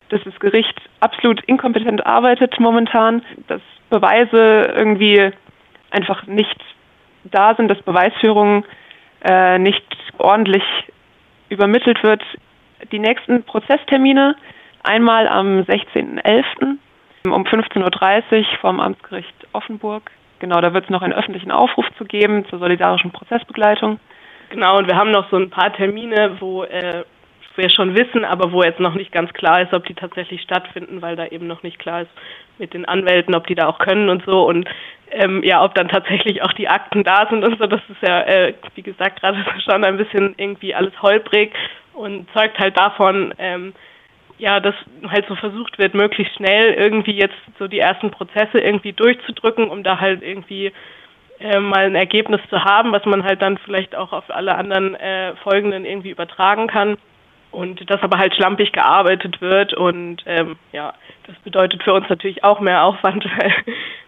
dass 0.08 0.22
das 0.24 0.38
Gericht 0.40 0.80
absolut 1.00 1.42
inkompetent 1.44 2.06
arbeitet 2.06 2.58
momentan, 2.60 3.22
dass 3.48 3.60
Beweise 3.90 4.72
irgendwie 4.76 5.30
einfach 5.90 6.26
nicht 6.26 6.56
da 7.24 7.54
sind, 7.54 7.68
dass 7.68 7.80
Beweisführung 7.82 8.64
äh, 9.24 9.58
nicht 9.58 9.84
ordentlich 10.18 10.64
übermittelt 11.48 12.02
wird. 12.02 12.22
Die 12.90 12.98
nächsten 12.98 13.44
Prozesstermine 13.44 14.36
einmal 14.82 15.28
am 15.28 15.60
16.11. 15.60 16.78
um 17.24 17.44
15.30 17.44 18.38
Uhr 18.38 18.44
vom 18.60 18.80
Amtsgericht 18.80 19.34
Offenburg. 19.52 20.10
Genau, 20.40 20.60
da 20.60 20.74
wird 20.74 20.84
es 20.84 20.90
noch 20.90 21.02
einen 21.02 21.12
öffentlichen 21.12 21.52
Aufruf 21.52 21.86
zu 21.96 22.04
geben 22.04 22.44
zur 22.50 22.58
solidarischen 22.58 23.12
Prozessbegleitung. 23.12 24.00
Genau, 24.50 24.78
und 24.78 24.88
wir 24.88 24.96
haben 24.96 25.12
noch 25.12 25.30
so 25.30 25.36
ein 25.36 25.50
paar 25.50 25.72
Termine, 25.72 26.36
wo 26.40 26.64
äh, 26.64 27.04
wir 27.56 27.70
schon 27.70 27.96
wissen, 27.96 28.24
aber 28.24 28.52
wo 28.52 28.62
jetzt 28.62 28.80
noch 28.80 28.94
nicht 28.94 29.12
ganz 29.12 29.32
klar 29.32 29.62
ist, 29.62 29.72
ob 29.72 29.86
die 29.86 29.94
tatsächlich 29.94 30.42
stattfinden, 30.42 31.00
weil 31.00 31.16
da 31.16 31.26
eben 31.26 31.46
noch 31.46 31.62
nicht 31.62 31.78
klar 31.78 32.02
ist 32.02 32.10
mit 32.58 32.74
den 32.74 32.84
Anwälten, 32.84 33.34
ob 33.34 33.46
die 33.46 33.54
da 33.54 33.68
auch 33.68 33.78
können 33.78 34.08
und 34.08 34.24
so 34.24 34.46
und 34.48 34.68
ähm, 35.10 35.42
ja, 35.44 35.62
ob 35.62 35.74
dann 35.74 35.88
tatsächlich 35.88 36.42
auch 36.42 36.52
die 36.54 36.68
Akten 36.68 37.04
da 37.04 37.26
sind 37.28 37.44
und 37.44 37.58
so. 37.58 37.66
Das 37.66 37.80
ist 37.88 38.02
ja, 38.06 38.22
äh, 38.22 38.54
wie 38.74 38.82
gesagt, 38.82 39.20
gerade 39.20 39.44
schon 39.64 39.84
ein 39.84 39.96
bisschen 39.96 40.34
irgendwie 40.38 40.74
alles 40.74 40.92
holprig 41.02 41.52
und 41.94 42.30
zeugt 42.32 42.58
halt 42.58 42.78
davon, 42.78 43.34
ähm, 43.38 43.74
ja, 44.42 44.58
dass 44.58 44.74
halt 45.08 45.24
so 45.28 45.36
versucht 45.36 45.78
wird, 45.78 45.94
möglichst 45.94 46.34
schnell 46.34 46.74
irgendwie 46.74 47.12
jetzt 47.12 47.36
so 47.60 47.68
die 47.68 47.78
ersten 47.78 48.10
Prozesse 48.10 48.58
irgendwie 48.58 48.92
durchzudrücken, 48.92 49.68
um 49.68 49.84
da 49.84 50.00
halt 50.00 50.20
irgendwie 50.20 50.72
äh, 51.38 51.60
mal 51.60 51.84
ein 51.84 51.94
Ergebnis 51.94 52.40
zu 52.50 52.64
haben, 52.64 52.90
was 52.90 53.04
man 53.04 53.22
halt 53.22 53.40
dann 53.40 53.56
vielleicht 53.58 53.94
auch 53.94 54.12
auf 54.12 54.24
alle 54.30 54.56
anderen 54.56 54.96
äh, 54.96 55.36
folgenden 55.44 55.84
irgendwie 55.84 56.10
übertragen 56.10 56.66
kann. 56.66 56.98
Und 57.52 57.88
dass 57.88 58.02
aber 58.02 58.18
halt 58.18 58.34
schlampig 58.34 58.72
gearbeitet 58.72 59.40
wird 59.40 59.74
und 59.74 60.24
ähm, 60.26 60.56
ja, 60.72 60.94
das 61.28 61.36
bedeutet 61.44 61.84
für 61.84 61.92
uns 61.92 62.08
natürlich 62.08 62.42
auch 62.42 62.58
mehr 62.58 62.82
Aufwand, 62.82 63.24
weil 63.38 63.52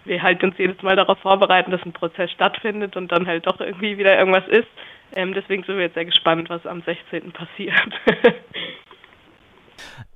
wir 0.05 0.21
halt 0.21 0.43
uns 0.43 0.59
jedes 0.59 0.83
Mal 0.83 0.97
darauf 0.97 1.19
vorbereiten, 1.19 1.71
dass 1.71 1.85
ein 1.85 1.93
Prozess 1.93 2.33
stattfindet 2.33 2.97
und 2.97 3.13
dann 3.13 3.29
halt 3.29 3.47
doch 3.47 3.61
irgendwie 3.61 3.99
wieder 3.99 4.19
irgendwas 4.19 4.49
ist. 4.49 4.69
Ähm, 5.15 5.33
deswegen 5.33 5.63
sind 5.63 5.77
wir 5.77 5.85
jetzt 5.85 5.95
sehr 5.95 6.07
gespannt, 6.07 6.51
was 6.51 6.67
am 6.67 6.83
16. 6.83 7.31
passiert. 7.31 7.93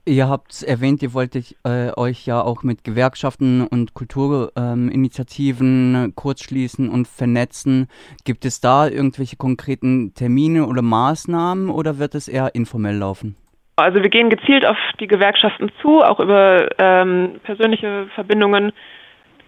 Ihr 0.08 0.28
habt 0.30 0.62
erwähnt, 0.62 1.02
ihr 1.02 1.12
wolltet 1.12 1.54
äh, 1.64 1.90
euch 1.94 2.24
ja 2.24 2.40
auch 2.40 2.62
mit 2.62 2.82
Gewerkschaften 2.82 3.66
und 3.66 3.92
Kulturinitiativen 3.92 5.94
ähm, 5.94 6.14
kurzschließen 6.14 6.88
und 6.88 7.06
vernetzen. 7.06 7.88
Gibt 8.24 8.46
es 8.46 8.62
da 8.62 8.88
irgendwelche 8.88 9.36
konkreten 9.36 10.14
Termine 10.14 10.66
oder 10.66 10.80
Maßnahmen 10.80 11.68
oder 11.68 11.98
wird 11.98 12.14
es 12.14 12.26
eher 12.26 12.54
informell 12.54 12.96
laufen? 12.96 13.36
Also 13.76 14.02
wir 14.02 14.08
gehen 14.08 14.30
gezielt 14.30 14.64
auf 14.64 14.78
die 14.98 15.08
Gewerkschaften 15.08 15.70
zu, 15.82 16.02
auch 16.02 16.20
über 16.20 16.70
ähm, 16.78 17.38
persönliche 17.42 18.06
Verbindungen. 18.14 18.72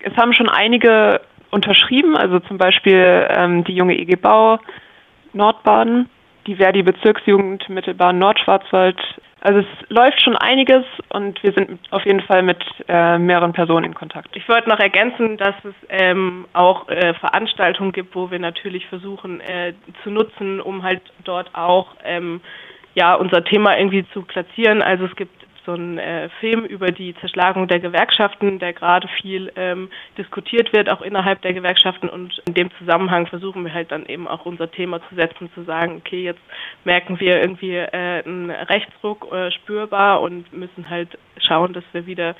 Es 0.00 0.14
haben 0.18 0.34
schon 0.34 0.50
einige 0.50 1.22
unterschrieben, 1.50 2.18
also 2.18 2.38
zum 2.40 2.58
Beispiel 2.58 3.26
ähm, 3.30 3.64
die 3.64 3.74
junge 3.74 3.98
EG 3.98 4.16
Bau 4.16 4.58
Nordbaden, 5.32 6.10
die 6.46 6.56
Verdi 6.56 6.82
Bezirksjugend 6.82 7.66
Mittelbahn 7.70 8.18
Nordschwarzwald, 8.18 9.00
also 9.40 9.60
es 9.60 9.66
läuft 9.88 10.20
schon 10.22 10.36
einiges 10.36 10.84
und 11.08 11.42
wir 11.42 11.52
sind 11.52 11.80
auf 11.90 12.04
jeden 12.04 12.20
Fall 12.20 12.42
mit 12.42 12.62
äh, 12.88 13.18
mehreren 13.18 13.52
Personen 13.52 13.86
in 13.86 13.94
Kontakt. 13.94 14.36
Ich 14.36 14.46
wollte 14.48 14.68
noch 14.68 14.78
ergänzen, 14.78 15.38
dass 15.38 15.54
es 15.64 15.74
ähm, 15.88 16.46
auch 16.52 16.88
äh, 16.88 17.14
Veranstaltungen 17.14 17.92
gibt, 17.92 18.14
wo 18.14 18.30
wir 18.30 18.38
natürlich 18.38 18.86
versuchen 18.86 19.40
äh, 19.40 19.72
zu 20.02 20.10
nutzen, 20.10 20.60
um 20.60 20.82
halt 20.82 21.00
dort 21.24 21.54
auch 21.54 21.88
ähm, 22.04 22.42
ja 22.94 23.14
unser 23.14 23.42
Thema 23.42 23.78
irgendwie 23.78 24.04
zu 24.12 24.22
platzieren. 24.22 24.82
Also 24.82 25.06
es 25.06 25.16
gibt 25.16 25.34
so 25.66 25.74
ein 25.74 25.98
äh, 25.98 26.28
Film 26.40 26.64
über 26.64 26.88
die 26.88 27.14
Zerschlagung 27.16 27.68
der 27.68 27.80
Gewerkschaften, 27.80 28.58
der 28.58 28.72
gerade 28.72 29.08
viel 29.20 29.52
ähm, 29.56 29.90
diskutiert 30.16 30.72
wird, 30.72 30.90
auch 30.90 31.02
innerhalb 31.02 31.42
der 31.42 31.52
Gewerkschaften. 31.52 32.08
Und 32.08 32.40
in 32.46 32.54
dem 32.54 32.70
Zusammenhang 32.78 33.26
versuchen 33.26 33.64
wir 33.64 33.74
halt 33.74 33.90
dann 33.92 34.06
eben 34.06 34.26
auch 34.26 34.46
unser 34.46 34.70
Thema 34.70 35.00
zu 35.08 35.14
setzen, 35.14 35.50
zu 35.54 35.62
sagen, 35.64 35.96
okay, 35.98 36.24
jetzt 36.24 36.40
merken 36.84 37.20
wir 37.20 37.40
irgendwie 37.40 37.76
äh, 37.76 38.22
einen 38.24 38.50
Rechtsruck 38.50 39.32
äh, 39.32 39.50
spürbar 39.52 40.20
und 40.22 40.52
müssen 40.52 40.88
halt 40.88 41.18
schauen, 41.38 41.72
dass 41.72 41.84
wir 41.92 42.06
wieder 42.06 42.34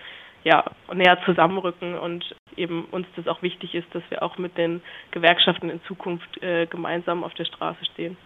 ja, 0.45 0.65
näher 0.93 1.19
zusammenrücken 1.25 1.99
und 1.99 2.35
eben 2.57 2.87
uns 2.87 3.07
das 3.17 3.29
auch 3.29 3.43
wichtig 3.43 3.75
ist, 3.75 3.95
dass 3.95 4.03
wir 4.09 4.23
auch 4.23 4.39
mit 4.39 4.57
den 4.57 4.83
Gewerkschaften 5.11 5.69
in 5.69 5.83
Zukunft 5.85 6.43
äh, 6.43 6.67
gemeinsam 6.67 7.25
auf 7.25 7.35
der 7.35 7.45
Straße 7.45 7.85
stehen. 7.93 8.17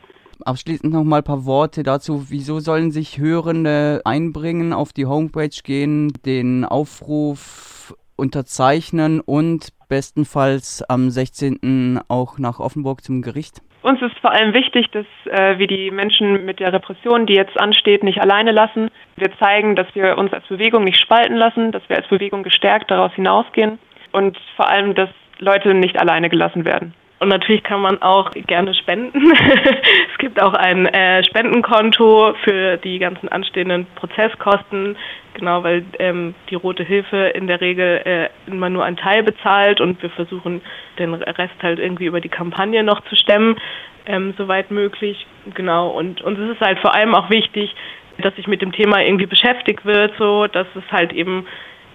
Abschließend 0.45 0.93
noch 0.93 1.05
mal 1.05 1.19
ein 1.19 1.25
paar 1.25 1.47
Worte 1.47 1.83
dazu. 1.83 2.27
Wieso 2.29 2.59
sollen 2.61 2.91
sich 2.91 3.19
Hörende 3.19 4.03
einbringen, 4.05 4.75
auf 4.75 4.93
die 4.93 5.07
Homepage 5.07 5.49
gehen, 5.65 6.13
den 6.27 6.67
Aufruf 6.67 7.95
unterzeichnen 8.17 9.21
und 9.21 9.69
bestenfalls 9.89 10.83
am 10.87 11.09
16. 11.09 12.01
auch 12.09 12.39
nach 12.39 12.61
Offenburg 12.61 13.03
zum 13.03 13.23
Gericht? 13.23 13.63
Uns 13.83 14.03
ist 14.03 14.19
vor 14.21 14.33
allem 14.33 14.53
wichtig, 14.53 14.91
dass 14.93 15.07
äh, 15.27 15.59
wir 15.59 15.67
die 15.67 15.91
Menschen 15.91 16.45
mit 16.45 16.61
der 16.61 16.73
Repression, 16.73 17.27
die 17.27 17.35
jetzt 17.35 17.59
ansteht, 17.59 18.03
nicht 18.03 18.21
alleine 18.21 18.53
lassen. 18.53 18.91
Wir 19.17 19.31
zeigen, 19.39 19.77
dass 19.77 19.87
wir 19.95 20.19
uns 20.19 20.33
als 20.33 20.47
Bewegung 20.49 20.85
nicht 20.85 21.01
spalten 21.01 21.37
lassen, 21.37 21.73
dass 21.73 21.87
wir 21.89 21.97
als 21.97 22.09
Bewegung 22.09 22.43
gestärkt 22.43 22.91
daraus 22.91 23.13
hinausgehen 23.15 23.79
und 24.13 24.39
vor 24.57 24.69
allem, 24.69 24.95
dass 24.95 25.11
Leute 25.39 25.75
nicht 25.75 25.99
alleine 25.99 26.29
gelassen 26.29 26.65
werden. 26.65 26.95
Und 27.21 27.29
natürlich 27.29 27.63
kann 27.63 27.81
man 27.81 28.03
auch 28.03 28.33
gerne 28.33 28.75
spenden. 28.75 29.33
es 30.13 30.19
gibt 30.19 30.43
auch 30.43 30.53
ein 30.53 30.87
äh, 30.87 31.25
Spendenkonto 31.25 32.35
für 32.43 32.77
die 32.77 32.99
ganzen 32.99 33.29
anstehenden 33.29 33.87
Prozesskosten, 33.95 34.97
genau, 35.35 35.63
weil 35.63 35.85
ähm, 36.01 36.35
die 36.51 36.57
Rote 36.57 36.83
Hilfe 36.83 37.29
in 37.29 37.47
der 37.47 37.61
Regel 37.61 38.03
äh, 38.05 38.51
immer 38.51 38.69
nur 38.69 38.85
einen 38.85 38.97
Teil 38.97 39.23
bezahlt 39.23 39.81
und 39.81 40.03
wir 40.03 40.11
versuchen 40.11 40.61
den 40.99 41.15
Rest 41.15 41.55
halt 41.63 41.79
irgendwie 41.79 42.07
über 42.07 42.21
die 42.21 42.29
Kampagne 42.29 42.83
noch 42.83 43.01
zu 43.05 43.17
stemmen, 43.17 43.57
ähm, 44.07 44.35
soweit 44.37 44.71
möglich. 44.71 45.27
Genau, 45.55 45.91
und 45.91 46.21
uns 46.21 46.39
ist 46.39 46.57
es 46.57 46.61
halt 46.61 46.79
vor 46.81 46.95
allem 46.95 47.15
auch 47.15 47.31
wichtig, 47.31 47.75
dass 48.19 48.35
sich 48.37 48.47
mit 48.47 48.61
dem 48.61 48.73
Thema 48.73 49.03
irgendwie 49.03 49.27
beschäftigt 49.27 49.85
wird, 49.85 50.13
so 50.19 50.47
dass 50.47 50.67
es 50.75 50.85
halt 50.91 51.13
eben 51.13 51.47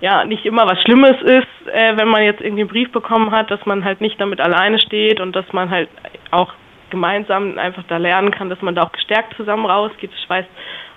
ja 0.02 0.24
nicht 0.26 0.46
immer 0.46 0.66
was 0.68 0.82
Schlimmes 0.82 1.22
ist, 1.22 1.74
äh, 1.74 1.98
wenn 1.98 2.08
man 2.08 2.24
jetzt 2.24 2.42
irgendwie 2.42 2.62
einen 2.62 2.70
Brief 2.70 2.92
bekommen 2.92 3.32
hat, 3.32 3.52
dass 3.52 3.66
man 3.66 3.84
halt 3.84 4.02
nicht 4.02 4.20
damit 4.20 4.40
alleine 4.40 4.80
steht 4.80 5.20
und 5.20 5.36
dass 5.36 5.52
man 5.54 5.70
halt 5.70 5.90
auch 6.32 6.54
gemeinsam 6.90 7.58
einfach 7.58 7.84
da 7.88 7.98
lernen 7.98 8.32
kann, 8.32 8.50
dass 8.50 8.62
man 8.62 8.76
da 8.76 8.84
auch 8.84 8.92
gestärkt 8.92 9.36
zusammen 9.36 9.66
rausgeht. 9.66 10.12
Das 10.12 10.22
schweißt 10.24 10.50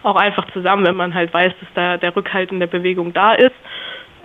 auch 0.03 0.17
einfach 0.17 0.51
zusammen, 0.53 0.87
wenn 0.87 0.97
man 0.97 1.15
halt 1.15 1.33
weiß, 1.33 1.53
dass 1.61 1.69
da 1.75 1.97
der 1.97 2.15
Rückhalt 2.17 2.51
in 2.51 2.61
der 2.61 2.67
Bewegung 2.67 3.13
da 3.13 3.35
ist. 3.35 3.55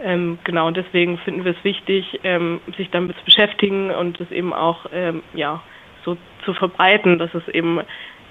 Ähm, 0.03 0.37
genau, 0.43 0.69
deswegen 0.71 1.17
finden 1.19 1.43
wir 1.43 1.53
es 1.57 1.63
wichtig, 1.63 2.19
ähm, 2.23 2.61
sich 2.77 2.89
damit 2.91 3.17
zu 3.17 3.25
beschäftigen 3.25 3.91
und 3.91 4.19
es 4.21 4.31
eben 4.31 4.53
auch 4.53 4.85
ähm, 4.93 5.23
ja, 5.33 5.61
so 6.05 6.17
zu 6.45 6.53
verbreiten, 6.53 7.17
dass 7.17 7.33
es 7.33 7.47
eben 7.49 7.81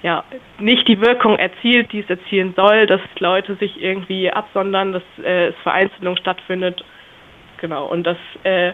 ja, 0.03 0.23
nicht 0.59 0.87
die 0.87 1.01
Wirkung 1.01 1.37
erzielt, 1.37 1.91
die 1.91 1.99
es 1.99 2.09
erzielen 2.09 2.53
soll, 2.55 2.85
dass 2.85 3.01
Leute 3.19 3.55
sich 3.55 3.81
irgendwie 3.81 4.31
absondern, 4.31 4.93
dass 4.93 5.03
äh, 5.23 5.47
es 5.47 5.55
Vereinzelung 5.63 6.17
stattfindet. 6.17 6.83
Genau, 7.59 7.87
und 7.87 8.03
dass 8.03 8.17
äh, 8.43 8.73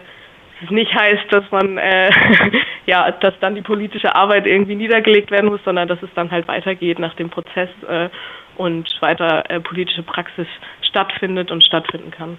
es 0.62 0.70
nicht 0.70 0.94
heißt, 0.94 1.24
dass 1.30 1.44
man, 1.50 1.78
äh, 1.78 2.10
ja, 2.86 3.10
dass 3.10 3.34
dann 3.40 3.54
die 3.54 3.62
politische 3.62 4.14
Arbeit 4.14 4.46
irgendwie 4.46 4.76
niedergelegt 4.76 5.30
werden 5.30 5.50
muss, 5.50 5.60
sondern 5.64 5.88
dass 5.88 6.02
es 6.02 6.10
dann 6.14 6.30
halt 6.30 6.46
weitergeht 6.46 6.98
nach 6.98 7.14
dem 7.16 7.30
Prozess 7.30 7.70
äh, 7.88 8.10
und 8.56 8.88
weiter 9.00 9.50
äh, 9.50 9.60
politische 9.60 10.02
Praxis 10.02 10.46
stattfindet 10.82 11.50
und 11.50 11.64
stattfinden 11.64 12.10
kann. 12.10 12.38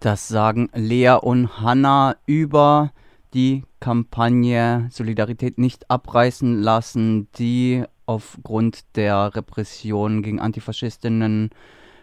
Das 0.00 0.28
sagen 0.28 0.70
Lea 0.74 1.16
und 1.20 1.60
Hanna 1.60 2.16
über 2.26 2.90
die 3.34 3.64
Kampagne 3.80 4.88
Solidarität 4.90 5.58
nicht 5.58 5.90
abreißen 5.90 6.60
lassen, 6.60 7.28
die 7.38 7.84
aufgrund 8.06 8.96
der 8.96 9.34
Repression 9.34 10.22
gegen 10.22 10.40
Antifaschistinnen 10.40 11.50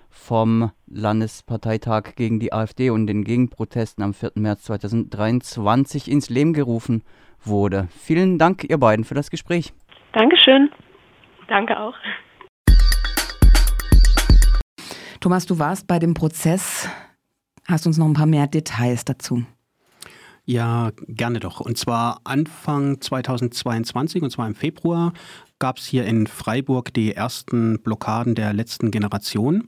vom 0.09 0.71
Landesparteitag 0.87 2.15
gegen 2.15 2.39
die 2.39 2.51
AfD 2.51 2.89
und 2.89 3.07
den 3.07 3.23
Gegenprotesten 3.23 4.03
am 4.03 4.13
4. 4.13 4.31
März 4.35 4.63
2023 4.63 6.09
ins 6.09 6.29
Leben 6.29 6.53
gerufen 6.53 7.03
wurde. 7.43 7.87
Vielen 7.91 8.37
Dank, 8.37 8.65
ihr 8.67 8.77
beiden, 8.77 9.05
für 9.05 9.15
das 9.15 9.29
Gespräch. 9.29 9.73
Dankeschön. 10.13 10.69
Danke 11.47 11.79
auch. 11.79 11.95
Thomas, 15.19 15.45
du 15.45 15.59
warst 15.59 15.87
bei 15.87 15.99
dem 15.99 16.13
Prozess. 16.13 16.89
Hast 17.67 17.85
uns 17.85 17.97
noch 17.97 18.07
ein 18.07 18.13
paar 18.13 18.25
mehr 18.25 18.47
Details 18.47 19.05
dazu? 19.05 19.43
Ja, 20.49 20.89
gerne 21.07 21.39
doch. 21.39 21.59
Und 21.59 21.77
zwar 21.77 22.21
Anfang 22.23 22.99
2022, 22.99 24.23
und 24.23 24.31
zwar 24.31 24.47
im 24.47 24.55
Februar, 24.55 25.13
gab 25.59 25.77
es 25.77 25.85
hier 25.85 26.07
in 26.07 26.25
Freiburg 26.25 26.91
die 26.91 27.13
ersten 27.13 27.77
Blockaden 27.77 28.33
der 28.33 28.51
letzten 28.53 28.89
Generation. 28.89 29.67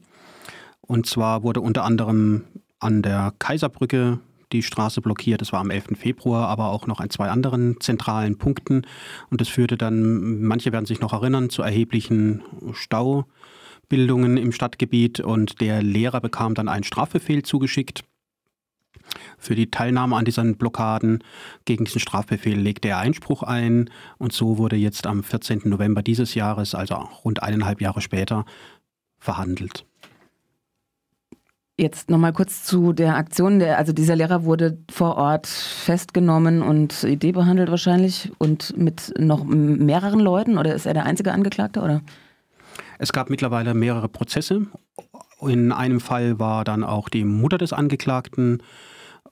Und 0.81 1.05
zwar 1.05 1.43
wurde 1.43 1.61
unter 1.61 1.83
anderem 1.83 2.45
an 2.79 3.03
der 3.03 3.31
Kaiserbrücke 3.38 4.21
die 4.53 4.63
Straße 4.63 5.01
blockiert. 5.01 5.41
Das 5.41 5.53
war 5.53 5.59
am 5.59 5.69
11. 5.69 6.00
Februar, 6.00 6.47
aber 6.47 6.69
auch 6.69 6.88
noch 6.88 7.00
an 7.00 7.11
zwei 7.11 7.29
anderen 7.29 7.79
zentralen 7.79 8.39
Punkten. 8.39 8.88
Und 9.29 9.39
das 9.39 9.50
führte 9.50 9.77
dann, 9.77 10.41
manche 10.41 10.71
werden 10.71 10.88
sich 10.88 11.00
noch 11.00 11.13
erinnern, 11.13 11.51
zu 11.51 11.61
erheblichen 11.61 12.41
Staubildungen 12.73 14.35
im 14.35 14.51
Stadtgebiet. 14.51 15.19
Und 15.19 15.61
der 15.61 15.83
Lehrer 15.83 16.21
bekam 16.21 16.55
dann 16.55 16.69
einen 16.69 16.83
Strafbefehl 16.83 17.43
zugeschickt 17.43 18.03
für 19.37 19.55
die 19.55 19.71
Teilnahme 19.71 20.15
an 20.15 20.25
diesen 20.25 20.57
Blockaden. 20.57 21.23
Gegen 21.65 21.85
diesen 21.85 21.99
Strafbefehl 21.99 22.59
legte 22.59 22.89
er 22.89 22.99
Einspruch 22.99 23.43
ein 23.43 23.89
und 24.17 24.33
so 24.33 24.57
wurde 24.57 24.75
jetzt 24.75 25.07
am 25.07 25.23
14. 25.23 25.61
November 25.65 26.01
dieses 26.01 26.35
Jahres, 26.35 26.75
also 26.75 26.95
rund 27.23 27.43
eineinhalb 27.43 27.81
Jahre 27.81 28.01
später, 28.01 28.45
verhandelt. 29.19 29.85
Jetzt 31.77 32.11
nochmal 32.11 32.33
kurz 32.33 32.63
zu 32.63 32.93
der 32.93 33.15
Aktion. 33.15 33.57
Der, 33.57 33.79
also 33.79 33.91
dieser 33.91 34.15
Lehrer 34.15 34.43
wurde 34.43 34.77
vor 34.91 35.17
Ort 35.17 35.47
festgenommen 35.47 36.61
und 36.61 37.03
Idee 37.03 37.31
behandelt 37.31 37.71
wahrscheinlich 37.71 38.31
und 38.37 38.77
mit 38.77 39.13
noch 39.17 39.43
mehreren 39.43 40.19
Leuten 40.19 40.59
oder 40.59 40.75
ist 40.75 40.85
er 40.85 40.93
der 40.93 41.05
einzige 41.05 41.31
Angeklagte 41.31 41.81
oder? 41.81 42.01
Es 42.99 43.11
gab 43.11 43.31
mittlerweile 43.31 43.73
mehrere 43.73 44.09
Prozesse. 44.09 44.67
In 45.41 45.71
einem 45.71 45.99
Fall 45.99 46.37
war 46.37 46.63
dann 46.63 46.83
auch 46.83 47.09
die 47.09 47.23
Mutter 47.23 47.57
des 47.57 47.73
Angeklagten 47.73 48.61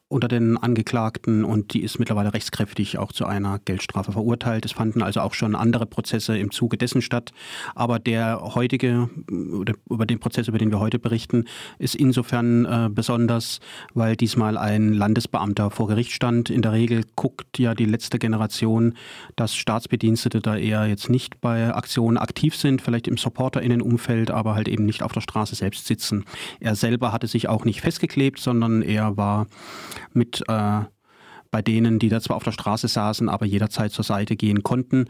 unter 0.10 0.28
den 0.28 0.58
Angeklagten 0.58 1.46
und 1.46 1.74
die 1.74 1.84
ist 1.84 2.00
mittlerweile 2.00 2.34
rechtskräftig 2.34 2.98
auch 2.98 3.12
zu 3.12 3.28
einer 3.28 3.60
Geldstrafe 3.60 4.12
verurteilt. 4.12 4.66
Es 4.66 4.72
fanden 4.72 5.04
also 5.04 5.22
auch 5.22 5.36
schon 5.36 5.56
andere 5.56 5.86
Prozesse 5.86 6.36
im 6.36 6.50
Zuge 6.50 6.78
dessen 6.78 7.04
statt. 7.04 7.32
Aber 7.76 8.00
der 8.00 8.42
heutige, 8.56 9.10
oder 9.30 9.76
über 9.88 10.08
den 10.08 10.20
Prozess, 10.20 10.48
über 10.48 10.58
den 10.58 10.72
wir 10.72 10.80
heute 10.80 10.98
berichten, 10.98 11.46
ist 11.78 11.94
insofern 11.94 12.66
äh, 12.66 12.90
besonders, 12.92 13.60
weil 13.94 14.16
diesmal 14.16 14.58
ein 14.58 14.94
Landesbeamter 14.94 15.70
vor 15.70 15.88
Gericht 15.88 16.12
stand. 16.12 16.50
In 16.50 16.64
der 16.64 16.72
Regel 16.72 17.04
guckt 17.16 17.60
ja 17.60 17.76
die 17.76 17.86
letzte 17.86 18.18
Generation, 18.18 18.96
dass 19.36 19.56
Staatsbedienstete 19.56 20.42
da 20.42 20.58
eher 20.58 20.88
jetzt 20.88 21.12
nicht 21.12 21.40
bei 21.40 21.72
Aktionen 21.74 22.18
aktiv 22.18 22.56
sind, 22.56 22.82
vielleicht 22.82 23.08
im 23.08 23.18
SupporterInnen-Umfeld, 23.18 24.32
aber 24.32 24.56
halt 24.56 24.70
eben 24.70 24.86
nicht 24.86 25.04
auf 25.04 25.12
der 25.12 25.22
Straße 25.22 25.54
selbst 25.54 25.86
sitzen. 25.86 26.26
Er 26.60 26.74
selber 26.74 27.12
hatte 27.12 27.28
sich 27.28 27.48
auch 27.48 27.64
nicht 27.64 27.82
festgeklebt, 27.82 28.40
sondern 28.40 28.82
er 28.82 29.16
war 29.16 29.46
mit 30.14 30.44
äh, 30.48 30.82
bei 31.52 31.62
denen, 31.62 32.00
die 32.00 32.10
da 32.10 32.22
zwar 32.22 32.38
auf 32.38 32.44
der 32.44 32.52
Straße 32.52 32.88
saßen, 32.88 33.28
aber 33.28 33.46
jederzeit 33.46 33.92
zur 33.92 34.04
Seite 34.04 34.36
gehen 34.36 34.62
konnten. 34.64 35.06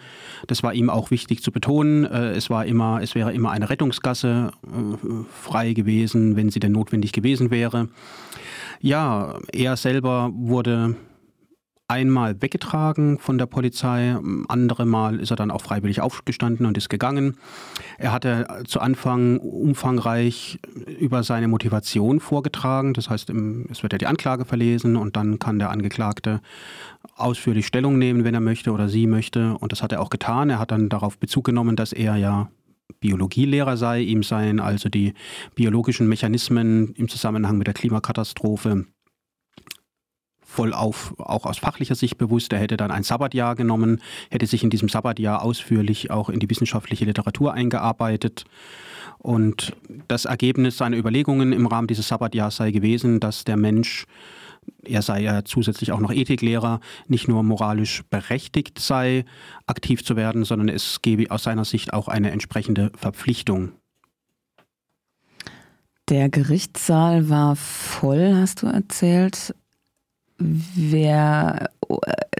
Das 0.48 0.64
war 0.64 0.74
ihm 0.74 0.90
auch 0.90 1.12
wichtig 1.12 1.44
zu 1.44 1.52
betonen. 1.52 2.06
Äh, 2.06 2.32
es 2.32 2.50
war 2.50 2.66
immer, 2.66 3.02
es 3.02 3.16
wäre 3.16 3.34
immer 3.34 3.52
eine 3.52 3.70
Rettungsgasse 3.70 4.52
äh, 4.64 5.08
frei 5.34 5.74
gewesen, 5.74 6.36
wenn 6.36 6.50
sie 6.50 6.60
denn 6.60 6.72
notwendig 6.72 7.12
gewesen 7.12 7.52
wäre. 7.52 7.90
Ja, 8.80 9.38
er 9.52 9.76
selber 9.76 10.32
wurde 10.34 10.96
einmal 11.90 12.42
weggetragen 12.42 13.18
von 13.18 13.38
der 13.38 13.48
Polizei, 13.48 14.16
andere 14.48 14.86
Mal 14.86 15.20
ist 15.20 15.32
er 15.32 15.36
dann 15.36 15.52
auch 15.52 15.62
freiwillig 15.62 16.02
aufgestanden 16.02 16.66
und 16.66 16.78
ist 16.78 16.90
gegangen. 16.90 17.38
Er 17.98 18.12
hatte 18.12 18.48
zu 18.68 18.80
Anfang 18.80 19.40
umfangreich 19.40 20.60
über 21.00 21.24
seine 21.24 21.48
Motivation 21.48 22.20
vorgetragen, 22.20 22.94
das 22.94 23.10
heißt, 23.10 23.32
es 23.72 23.84
wird 23.84 23.94
ja 23.94 23.98
die 23.98 24.08
Anklage 24.08 24.46
verlesen 24.46 24.96
und 24.96 25.16
dann 25.16 25.40
kann 25.40 25.58
der 25.58 25.72
Angeklagte 25.72 26.42
ausführlich 27.16 27.66
Stellung 27.66 27.98
nehmen, 27.98 28.24
wenn 28.24 28.36
er 28.36 28.40
möchte 28.40 28.72
oder 28.72 28.88
sie 28.88 29.08
möchte 29.08 29.58
und 29.58 29.72
das 29.72 29.82
hat 29.82 29.92
er 29.92 30.02
auch 30.02 30.12
getan. 30.12 30.50
Er 30.52 30.60
hat 30.60 30.72
dann 30.72 30.90
darauf 30.90 31.18
Bezug 31.18 31.46
genommen, 31.46 31.76
dass 31.76 31.92
er 31.92 32.18
ja 32.18 32.50
Biologielehrer 33.00 33.78
sei, 33.78 34.02
ihm 34.02 34.24
seien 34.24 34.60
also 34.60 34.90
die 34.90 35.14
biologischen 35.56 36.08
Mechanismen 36.08 36.94
im 36.96 37.08
Zusammenhang 37.08 37.58
mit 37.58 37.68
der 37.68 37.74
Klimakatastrophe 37.74 38.86
voll 40.50 40.74
auf, 40.74 41.14
auch 41.20 41.46
aus 41.46 41.60
fachlicher 41.60 41.96
Sicht 41.96 42.18
bewusst. 42.18 42.52
Er 42.52 42.60
hätte 42.60 42.76
dann 42.76 42.92
ein 42.92 43.04
Sabbatjahr 43.04 43.56
genommen, 43.56 44.02
hätte 44.32 44.48
sich 44.48 44.64
in 44.64 44.72
diesem 44.72 44.90
Sabbatjahr 44.90 45.44
ausführlich 45.44 46.10
auch 46.10 46.30
in 46.30 46.40
die 46.40 46.50
wissenschaftliche 46.50 47.06
Literatur 47.06 47.54
eingearbeitet. 47.54 48.46
Und 49.20 49.74
das 50.08 50.26
Ergebnis 50.26 50.78
seiner 50.78 50.98
Überlegungen 50.98 51.54
im 51.54 51.68
Rahmen 51.68 51.88
dieses 51.88 52.08
Sabbatjahrs 52.08 52.56
sei 52.56 52.72
gewesen, 52.72 53.20
dass 53.20 53.44
der 53.44 53.58
Mensch 53.58 54.06
er 54.84 55.02
sei 55.02 55.22
ja 55.22 55.44
zusätzlich 55.46 55.92
auch 55.92 56.00
noch 56.00 56.12
Ethiklehrer, 56.12 56.80
nicht 57.08 57.28
nur 57.28 57.42
moralisch 57.42 58.04
berechtigt 58.10 58.78
sei, 58.78 59.26
aktiv 59.66 60.04
zu 60.04 60.16
werden, 60.16 60.44
sondern 60.44 60.70
es 60.70 61.02
gebe 61.02 61.32
aus 61.32 61.44
seiner 61.44 61.66
Sicht 61.66 61.92
auch 61.94 62.08
eine 62.08 62.30
entsprechende 62.30 62.92
Verpflichtung. 62.96 63.72
Der 66.10 66.30
Gerichtssaal 66.30 67.30
war 67.30 67.56
voll, 67.56 68.36
hast 68.36 68.62
du 68.62 68.68
erzählt 68.68 69.56
wer 70.40 71.70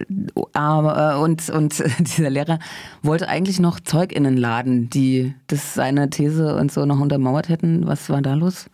äh, 0.00 1.14
und, 1.16 1.50
und 1.50 1.84
dieser 1.98 2.30
Lehrer 2.30 2.58
wollte 3.02 3.28
eigentlich 3.28 3.60
noch 3.60 3.80
ZeugInnen 3.80 4.36
laden, 4.36 4.90
die 4.90 5.34
das 5.46 5.74
seine 5.74 6.10
These 6.10 6.56
und 6.56 6.72
so 6.72 6.84
noch 6.86 7.00
untermauert 7.00 7.48
hätten. 7.48 7.86
Was 7.86 8.08
war 8.10 8.22
da 8.22 8.34
los? 8.34 8.66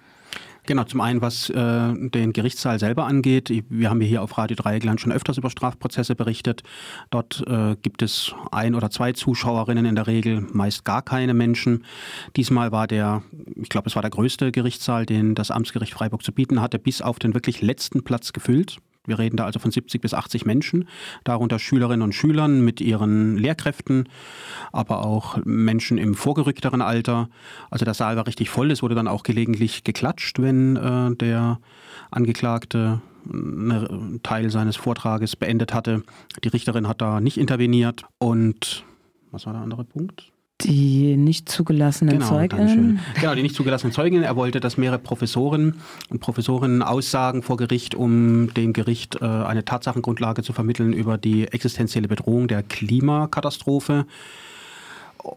Genau, 0.67 0.83
zum 0.83 1.01
einen, 1.01 1.23
was 1.23 1.49
äh, 1.49 1.55
den 1.95 2.33
Gerichtssaal 2.33 2.81
selber 2.81 3.07
angeht. 3.07 3.65
Wir 3.69 3.89
haben 3.89 4.01
hier 4.01 4.21
auf 4.21 4.37
Radio 4.37 4.57
Dreieckland 4.57 5.01
schon 5.01 5.13
öfters 5.13 5.39
über 5.39 5.49
Strafprozesse 5.49 6.17
berichtet. 6.17 6.65
Dort 7.11 7.45
äh, 7.47 7.77
gibt 7.83 8.03
es 8.03 8.35
ein 8.51 8.75
oder 8.75 8.91
zwei 8.91 9.13
Zuschauerinnen 9.13 9.85
in 9.85 9.95
der 9.95 10.09
Regel, 10.09 10.45
meist 10.53 10.85
gar 10.85 11.03
keine 11.03 11.35
Menschen. 11.35 11.85
Diesmal 12.35 12.73
war 12.73 12.89
der, 12.89 13.23
ich 13.55 13.69
glaube, 13.69 13.89
es 13.89 13.95
war 13.95 14.03
der 14.03 14.11
größte 14.11 14.51
Gerichtssaal, 14.51 15.07
den 15.07 15.37
das 15.37 15.53
Amtsgericht 15.53 15.95
Freiburg 15.95 16.25
zu 16.25 16.33
bieten 16.33 16.61
hatte, 16.61 16.81
bis 16.81 17.01
auf 17.01 17.21
den 17.21 17.35
wirklich 17.35 17.63
letzten 17.63 18.03
Platz 18.03 18.33
gefüllt. 18.33 18.79
Wir 19.07 19.19
reden 19.19 19.37
da 19.37 19.45
also 19.45 19.59
von 19.59 19.71
70 19.71 20.01
bis 20.01 20.15
80 20.15 20.45
Menschen, 20.45 20.89
darunter 21.25 21.59
Schülerinnen 21.59 22.03
und 22.03 22.15
Schülern 22.15 22.65
mit 22.65 22.81
ihren 22.81 23.37
Lehrkräften, 23.37 24.09
aber 24.73 25.05
auch 25.05 25.39
Menschen 25.45 25.99
im 25.99 26.15
vorgerückteren 26.15 26.83
Alter. 26.83 27.29
Also 27.71 27.85
der 27.85 27.95
Saal 27.95 28.17
war 28.17 28.27
richtig 28.27 28.51
voll. 28.51 28.71
Es 28.71 28.83
wurde 28.83 28.95
dann 28.95 29.09
auch 29.09 29.23
gelegentlich 29.23 29.85
geklatscht, 29.85 30.41
wenn 30.41 30.77
äh, 30.77 31.15
der 31.17 31.59
Angeklagte 32.11 33.01
einen 33.33 34.21
Teil 34.23 34.51
seines 34.51 34.77
Vortrages 34.77 35.37
beendet 35.37 35.75
hatte. 35.75 36.03
Die 36.45 36.49
Richterin 36.49 36.89
hat 36.89 37.01
da 37.01 37.21
nicht 37.21 37.39
interveniert. 37.39 38.05
Und 38.19 38.85
was 39.33 39.47
war 39.47 39.53
der 39.53 39.63
andere 39.63 39.85
Punkt? 39.85 40.33
Die 40.63 41.17
nicht 41.17 41.51
zugelassenen 41.51 42.19
genau, 42.19 42.29
Zeuginnen? 42.29 43.01
Genau, 43.21 43.35
die 43.35 43.43
nicht 43.43 43.55
zugelassenen 43.55 43.93
Zeuginnen. 43.93 44.25
Er 44.25 44.37
wollte, 44.37 44.59
dass 44.59 44.79
mehrere 44.79 44.99
Professoren 44.99 45.83
und 46.09 46.21
Professorinnen 46.21 46.83
aussagen 46.83 47.43
vor 47.43 47.59
Gericht, 47.59 47.95
um 47.95 48.53
dem 48.55 48.73
Gericht 48.73 49.17
äh, 49.17 49.25
eine 49.25 49.67
Tatsachengrundlage 49.67 50.43
zu 50.43 50.55
vermitteln 50.55 50.95
über 50.95 51.19
die 51.19 51.47
existenzielle 51.47 52.09
Bedrohung 52.09 52.49
der 52.49 52.63
Klimakatastrophe. 52.63 54.07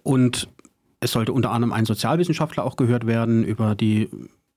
Und 0.03 0.47
es 1.01 1.11
sollte 1.11 1.33
unter 1.33 1.51
anderem 1.51 1.73
ein 1.73 1.85
Sozialwissenschaftler 1.85 2.63
auch 2.63 2.77
gehört 2.77 3.05
werden, 3.05 3.43
über 3.43 3.75
die 3.75 4.09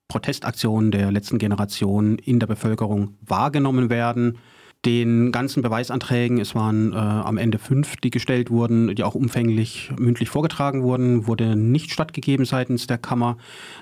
Protestaktionen 0.06 0.92
der 0.92 1.10
letzten 1.10 1.38
Generation 1.38 2.18
in 2.18 2.38
der 2.38 2.46
Bevölkerung 2.46 3.16
wahrgenommen 3.20 3.90
werden 3.90 4.38
den 4.84 5.30
ganzen 5.30 5.62
Beweisanträgen, 5.62 6.38
es 6.38 6.54
waren 6.54 6.92
äh, 6.92 6.96
am 6.96 7.38
Ende 7.38 7.58
fünf, 7.58 7.96
die 7.96 8.10
gestellt 8.10 8.50
wurden, 8.50 8.94
die 8.94 9.04
auch 9.04 9.14
umfänglich 9.14 9.92
mündlich 9.98 10.28
vorgetragen 10.28 10.82
wurden, 10.82 11.26
wurde 11.26 11.56
nicht 11.56 11.92
stattgegeben 11.92 12.44
seitens 12.44 12.86
der 12.86 12.98
Kammer. 12.98 13.36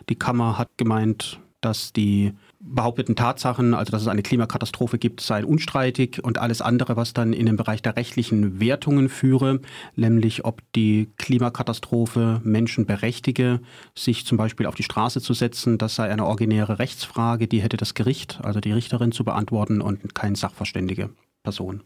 Die 0.09 0.17
Kammer 0.17 0.59
hat 0.59 0.69
gemeint, 0.77 1.41
dass 1.61 1.93
die 1.93 2.33
behaupteten 2.61 3.17
Tatsachen, 3.17 3.73
also 3.75 3.91
dass 3.91 4.03
es 4.03 4.09
eine 4.09 4.23
Klimakatastrophe 4.23 4.99
gibt, 4.99 5.23
seien 5.23 5.45
unstreitig 5.45 6.23
und 6.23 6.39
alles 6.39 6.61
andere, 6.61 6.95
was 6.95 7.15
dann 7.15 7.33
in 7.33 7.47
den 7.47 7.57
Bereich 7.57 7.81
der 7.81 7.97
rechtlichen 7.97 8.61
Wertungen 8.61 9.09
führe, 9.09 9.61
nämlich 9.97 10.45
ob 10.45 10.61
die 10.75 11.11
Klimakatastrophe 11.17 12.41
Menschen 12.45 12.85
berechtige, 12.85 13.61
sich 13.95 14.27
zum 14.27 14.37
Beispiel 14.37 14.67
auf 14.67 14.75
die 14.75 14.83
Straße 14.83 15.23
zu 15.23 15.33
setzen, 15.33 15.79
das 15.79 15.95
sei 15.95 16.11
eine 16.11 16.27
originäre 16.27 16.79
Rechtsfrage, 16.79 17.49
die 17.49 17.63
hätte 17.63 17.79
das 17.79 17.95
Gericht, 17.95 18.41
also 18.43 18.61
die 18.61 18.73
Richterin 18.73 19.13
zu 19.13 19.25
beantworten 19.25 19.81
und 19.81 20.15
kein 20.15 20.35
sachverständige 20.35 21.11
Person. 21.43 21.83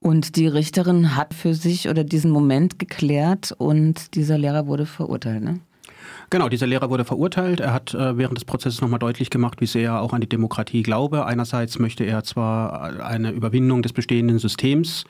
Und 0.00 0.36
die 0.36 0.46
Richterin 0.46 1.16
hat 1.16 1.34
für 1.34 1.54
sich 1.54 1.88
oder 1.88 2.04
diesen 2.04 2.30
Moment 2.30 2.78
geklärt 2.78 3.52
und 3.56 4.14
dieser 4.14 4.38
Lehrer 4.38 4.66
wurde 4.66 4.86
verurteilt, 4.86 5.42
ne? 5.42 5.60
Genau, 6.30 6.48
dieser 6.48 6.66
Lehrer 6.66 6.90
wurde 6.90 7.04
verurteilt. 7.04 7.60
Er 7.60 7.72
hat 7.72 7.94
äh, 7.94 8.18
während 8.18 8.36
des 8.36 8.44
Prozesses 8.44 8.80
nochmal 8.80 8.98
deutlich 8.98 9.30
gemacht, 9.30 9.60
wie 9.60 9.66
sehr 9.66 9.82
er 9.82 10.00
auch 10.00 10.12
an 10.12 10.20
die 10.20 10.28
Demokratie 10.28 10.82
glaube. 10.82 11.24
Einerseits 11.26 11.78
möchte 11.78 12.04
er 12.04 12.24
zwar 12.24 13.02
eine 13.04 13.30
Überwindung 13.30 13.82
des 13.82 13.92
bestehenden 13.92 14.38
Systems 14.38 15.04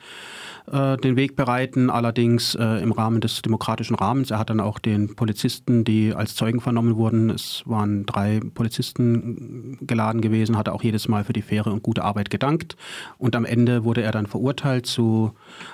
äh, 0.71 0.97
den 0.97 1.15
Weg 1.15 1.35
bereiten, 1.35 1.89
allerdings 1.89 2.53
äh, 2.55 2.63
im 2.81 2.91
Rahmen 2.91 3.21
des 3.21 3.41
demokratischen 3.41 3.95
Rahmens. 3.95 4.29
Er 4.29 4.37
hat 4.39 4.49
dann 4.49 4.59
auch 4.59 4.77
den 4.77 5.15
Polizisten, 5.15 5.83
die 5.83 6.13
als 6.13 6.35
Zeugen 6.35 6.61
vernommen 6.61 6.95
wurden, 6.95 7.29
es 7.29 7.63
waren 7.65 8.05
drei 8.05 8.39
Polizisten 8.53 9.77
geladen 9.81 10.21
gewesen, 10.21 10.57
hat 10.57 10.67
er 10.67 10.75
auch 10.75 10.83
jedes 10.83 11.07
Mal 11.07 11.23
für 11.23 11.33
die 11.33 11.41
faire 11.41 11.67
und 11.67 11.81
gute 11.81 12.03
Arbeit 12.03 12.29
gedankt. 12.29 12.75
Und 13.17 13.35
am 13.35 13.45
Ende 13.45 13.83
wurde 13.83 14.03
er 14.03 14.11
dann 14.11 14.27
verurteilt 14.27 14.85
zu 14.85 15.31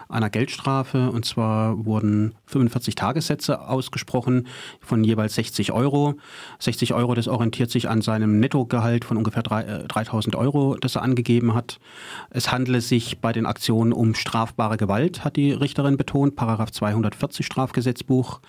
einer 0.07 0.29
Geldstrafe. 0.29 1.09
Und 1.11 1.25
zwar 1.25 1.85
wurden 1.85 2.35
45 2.45 2.95
Tagessätze 2.95 3.67
ausgesprochen 3.67 4.47
von 4.79 5.03
jeweils 5.15 5.35
60 5.35 5.71
Euro. 5.71 6.15
60 6.59 6.93
Euro, 6.93 7.15
das 7.15 7.27
orientiert 7.27 7.71
sich 7.71 7.89
an 7.89 8.01
seinem 8.01 8.39
Nettogehalt 8.39 9.05
von 9.05 9.17
ungefähr 9.17 9.43
3000 9.43 10.35
äh, 10.35 10.37
Euro, 10.37 10.75
das 10.75 10.95
er 10.95 11.01
angegeben 11.01 11.53
hat. 11.53 11.79
Es 12.29 12.51
handele 12.51 12.81
sich 12.81 13.19
bei 13.19 13.31
den 13.31 13.45
Aktionen 13.45 13.93
um 13.93 14.13
strafbare 14.13 14.77
Gewalt, 14.77 15.23
hat 15.23 15.35
die 15.35 15.51
Richterin 15.51 15.97
betont, 15.97 16.35
Paragraph 16.35 16.71
240 16.71 17.45
Strafgesetzbuch. 17.45 18.41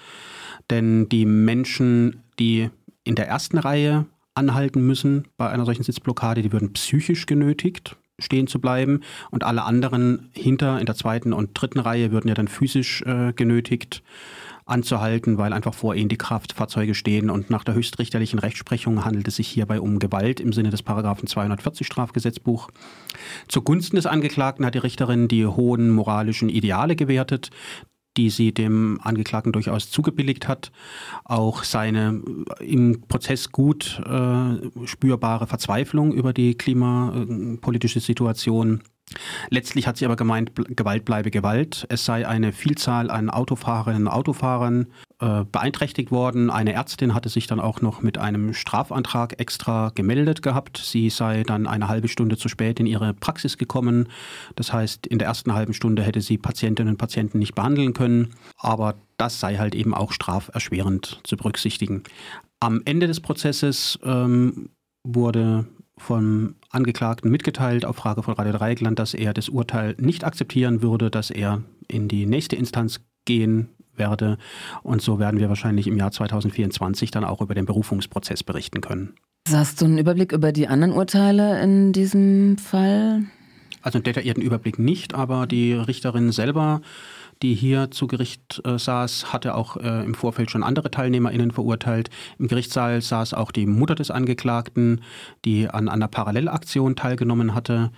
Denn 0.71 1.09
die 1.09 1.27
Menschen, 1.27 2.23
die 2.39 2.71
in 3.05 3.15
der 3.15 3.29
ersten 3.29 3.59
Reihe 3.59 4.07
anhalten 4.35 4.85
müssen 4.85 5.29
bei 5.37 5.49
einer 5.49 5.65
solchen 5.65 5.85
Sitzblockade, 5.85 6.43
die 6.43 6.53
würden 6.53 6.73
psychisch 6.73 7.27
genötigt, 7.27 7.97
stehen 8.19 8.47
zu 8.47 8.61
bleiben 8.61 9.01
und 9.31 9.45
alle 9.45 9.65
anderen 9.65 10.31
hinter 10.33 10.81
in 10.81 10.87
der 10.87 10.95
zweiten 10.95 11.33
und 11.33 11.51
dritten 11.55 11.79
Reihe 11.79 12.13
würden 12.13 12.29
ja 12.29 12.35
dann 12.35 12.49
physisch 12.49 13.03
äh, 13.03 13.33
genötigt 13.35 14.03
anzuhalten, 14.67 15.39
weil 15.39 15.53
einfach 15.53 15.75
vor 15.75 15.95
ihnen 15.95 16.09
die 16.09 16.19
Kraftfahrzeuge 16.19 16.95
stehen. 16.95 17.31
Und 17.31 17.51
nach 17.51 17.65
der 17.65 17.75
höchstrichterlichen 17.75 18.41
Rechtsprechung 18.41 19.05
handelt 19.05 19.29
es 19.29 19.37
sich 19.37 19.49
hierbei 19.49 19.81
um 19.81 19.99
Gewalt 19.99 20.41
im 20.41 20.53
Sinne 20.53 20.71
des 20.71 20.83
Paragraphen 20.83 21.29
240 21.29 21.87
Strafgesetzbuch. 21.87 22.69
Zugunsten 23.49 23.97
des 23.97 24.07
Angeklagten 24.07 24.67
hat 24.67 24.75
die 24.75 24.79
Richterin 24.79 25.29
die 25.29 25.47
hohen 25.47 25.91
moralischen 25.91 26.49
Ideale 26.49 26.97
gewertet, 26.97 27.51
die 28.17 28.31
sie 28.31 28.53
dem 28.53 28.99
Angeklagten 29.03 29.53
durchaus 29.53 29.91
zugebilligt 29.91 30.49
hat. 30.49 30.73
Auch 31.25 31.63
seine 31.63 32.23
im 32.61 33.03
Prozess 33.07 33.53
gut 33.53 34.01
äh, 34.05 34.87
spürbare 34.87 35.47
Verzweiflung 35.47 36.13
über 36.13 36.33
die 36.33 36.57
klimapolitische 36.57 38.01
Situation 38.01 38.83
Letztlich 39.51 39.87
hat 39.87 39.97
sie 39.97 40.05
aber 40.05 40.17
gemeint, 40.17 40.53
Gewalt 40.77 41.05
bleibe 41.05 41.31
Gewalt. 41.31 41.87
Es 41.89 42.05
sei 42.05 42.27
eine 42.27 42.53
Vielzahl 42.53 43.11
an 43.11 43.31
Autofahrerinnen 43.31 44.09
und 44.09 44.13
Autofahrern 44.13 44.89
äh, 45.21 45.45
beeinträchtigt 45.45 46.11
worden. 46.11 46.51
Eine 46.51 46.73
Ärztin 46.73 47.15
hatte 47.15 47.29
sich 47.29 47.47
dann 47.47 47.61
auch 47.61 47.81
noch 47.81 48.03
mit 48.03 48.19
einem 48.19 48.53
Strafantrag 48.53 49.39
extra 49.41 49.93
gemeldet 49.95 50.43
gehabt. 50.43 50.79
Sie 50.79 51.09
sei 51.11 51.45
dann 51.45 51.67
eine 51.69 51.89
halbe 51.89 52.09
Stunde 52.09 52.37
zu 52.37 52.49
spät 52.49 52.81
in 52.81 52.87
ihre 52.87 53.15
Praxis 53.15 53.59
gekommen. 53.59 54.09
Das 54.57 54.73
heißt, 54.73 55.07
in 55.07 55.19
der 55.19 55.29
ersten 55.29 55.55
halben 55.55 55.73
Stunde 55.73 56.03
hätte 56.03 56.21
sie 56.21 56.37
Patientinnen 56.37 56.95
und 56.95 56.99
Patienten 56.99 57.39
nicht 57.39 57.55
behandeln 57.55 57.95
können. 57.95 58.35
Aber 58.59 58.97
das 59.19 59.39
sei 59.39 59.57
halt 59.57 59.75
eben 59.77 59.95
auch 59.95 60.13
straferschwerend 60.13 61.21
zu 61.23 61.37
berücksichtigen. 61.37 62.03
Am 62.59 62.83
Ende 62.85 63.07
des 63.07 63.21
Prozesses 63.21 63.99
ähm, 64.03 64.71
wurde 65.05 65.67
vom 65.99 66.57
Angeklagten 66.77 67.31
mitgeteilt 67.31 67.85
auf 67.85 67.97
Frage 67.97 68.23
von 68.23 68.35
Radio 68.35 68.53
Dreieckland, 68.53 68.99
dass 68.99 69.15
er 69.15 69.35
das 69.35 69.49
Urteil 69.49 69.97
nicht 69.99 70.23
akzeptieren 70.25 70.83
würde, 70.83 71.11
dass 71.11 71.31
er 71.31 71.63
in 71.89 72.07
die 72.07 72.27
nächste 72.27 72.55
Instanz 72.55 73.01
gehen 73.25 73.71
werde. 73.97 74.39
Und 74.83 75.03
so 75.03 75.19
werden 75.19 75.41
wir 75.41 75.49
wahrscheinlich 75.49 75.87
im 75.87 75.97
Jahr 75.97 76.13
2024 76.13 77.11
dann 77.11 77.25
auch 77.25 77.41
über 77.41 77.55
den 77.55 77.67
Berufungsprozess 77.67 78.45
berichten 78.45 78.81
können. 78.81 79.15
Hast 79.51 79.81
du 79.81 79.87
einen 79.87 79.99
Überblick 79.99 80.33
über 80.33 80.53
die 80.53 80.69
anderen 80.69 80.93
Urteile 80.93 81.61
in 81.63 81.93
diesem 81.93 82.59
Fall? 82.59 83.25
Also 83.81 83.99
einen 83.99 84.05
detaillierten 84.05 84.43
Überblick 84.43 84.79
nicht, 84.79 85.15
aber 85.15 85.47
die 85.47 85.73
Richterin 85.73 86.33
selber 86.33 86.81
die 87.43 87.55
hier 87.55 87.91
zu 87.91 88.07
Gericht 88.07 88.63
äh, 88.65 88.79
saß, 88.79 89.33
hatte 89.33 89.55
auch 89.55 89.77
äh, 89.77 90.05
im 90.05 90.15
Vorfeld 90.15 90.51
schon 90.51 90.63
andere 90.63 90.91
TeilnehmerInnen 90.91 91.51
verurteilt. 91.51 92.11
Im 92.39 92.49
Gerichtssaal 92.49 93.01
saß 93.01 93.35
auch 93.35 93.53
die 93.53 93.67
Mutter 93.67 93.95
des 93.95 94.11
Angeklagten, 94.11 95.03
die 95.45 95.69
an 95.69 95.89
einer 95.89 96.09
Parallelaktion 96.09 96.97
teilgenommen 96.97 97.55
hatte. 97.55 97.91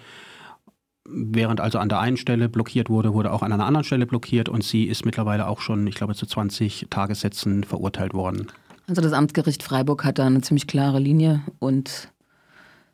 Während 1.10 1.60
also 1.60 1.78
an 1.78 1.88
der 1.88 2.00
einen 2.00 2.18
Stelle 2.18 2.48
blockiert 2.48 2.90
wurde, 2.90 3.14
wurde 3.14 3.32
auch 3.32 3.42
an 3.42 3.52
einer 3.52 3.64
anderen 3.64 3.84
Stelle 3.84 4.06
blockiert 4.06 4.48
und 4.48 4.62
sie 4.62 4.84
ist 4.84 5.06
mittlerweile 5.06 5.48
auch 5.48 5.60
schon, 5.60 5.86
ich 5.86 5.94
glaube, 5.94 6.14
zu 6.14 6.26
20 6.26 6.88
Tagessätzen 6.90 7.64
verurteilt 7.64 8.12
worden. 8.12 8.48
Also 8.86 9.00
das 9.02 9.12
Amtsgericht 9.12 9.62
Freiburg 9.62 10.04
hat 10.04 10.18
da 10.18 10.26
eine 10.26 10.40
ziemlich 10.40 10.66
klare 10.66 10.98
Linie 10.98 11.42
und 11.58 12.10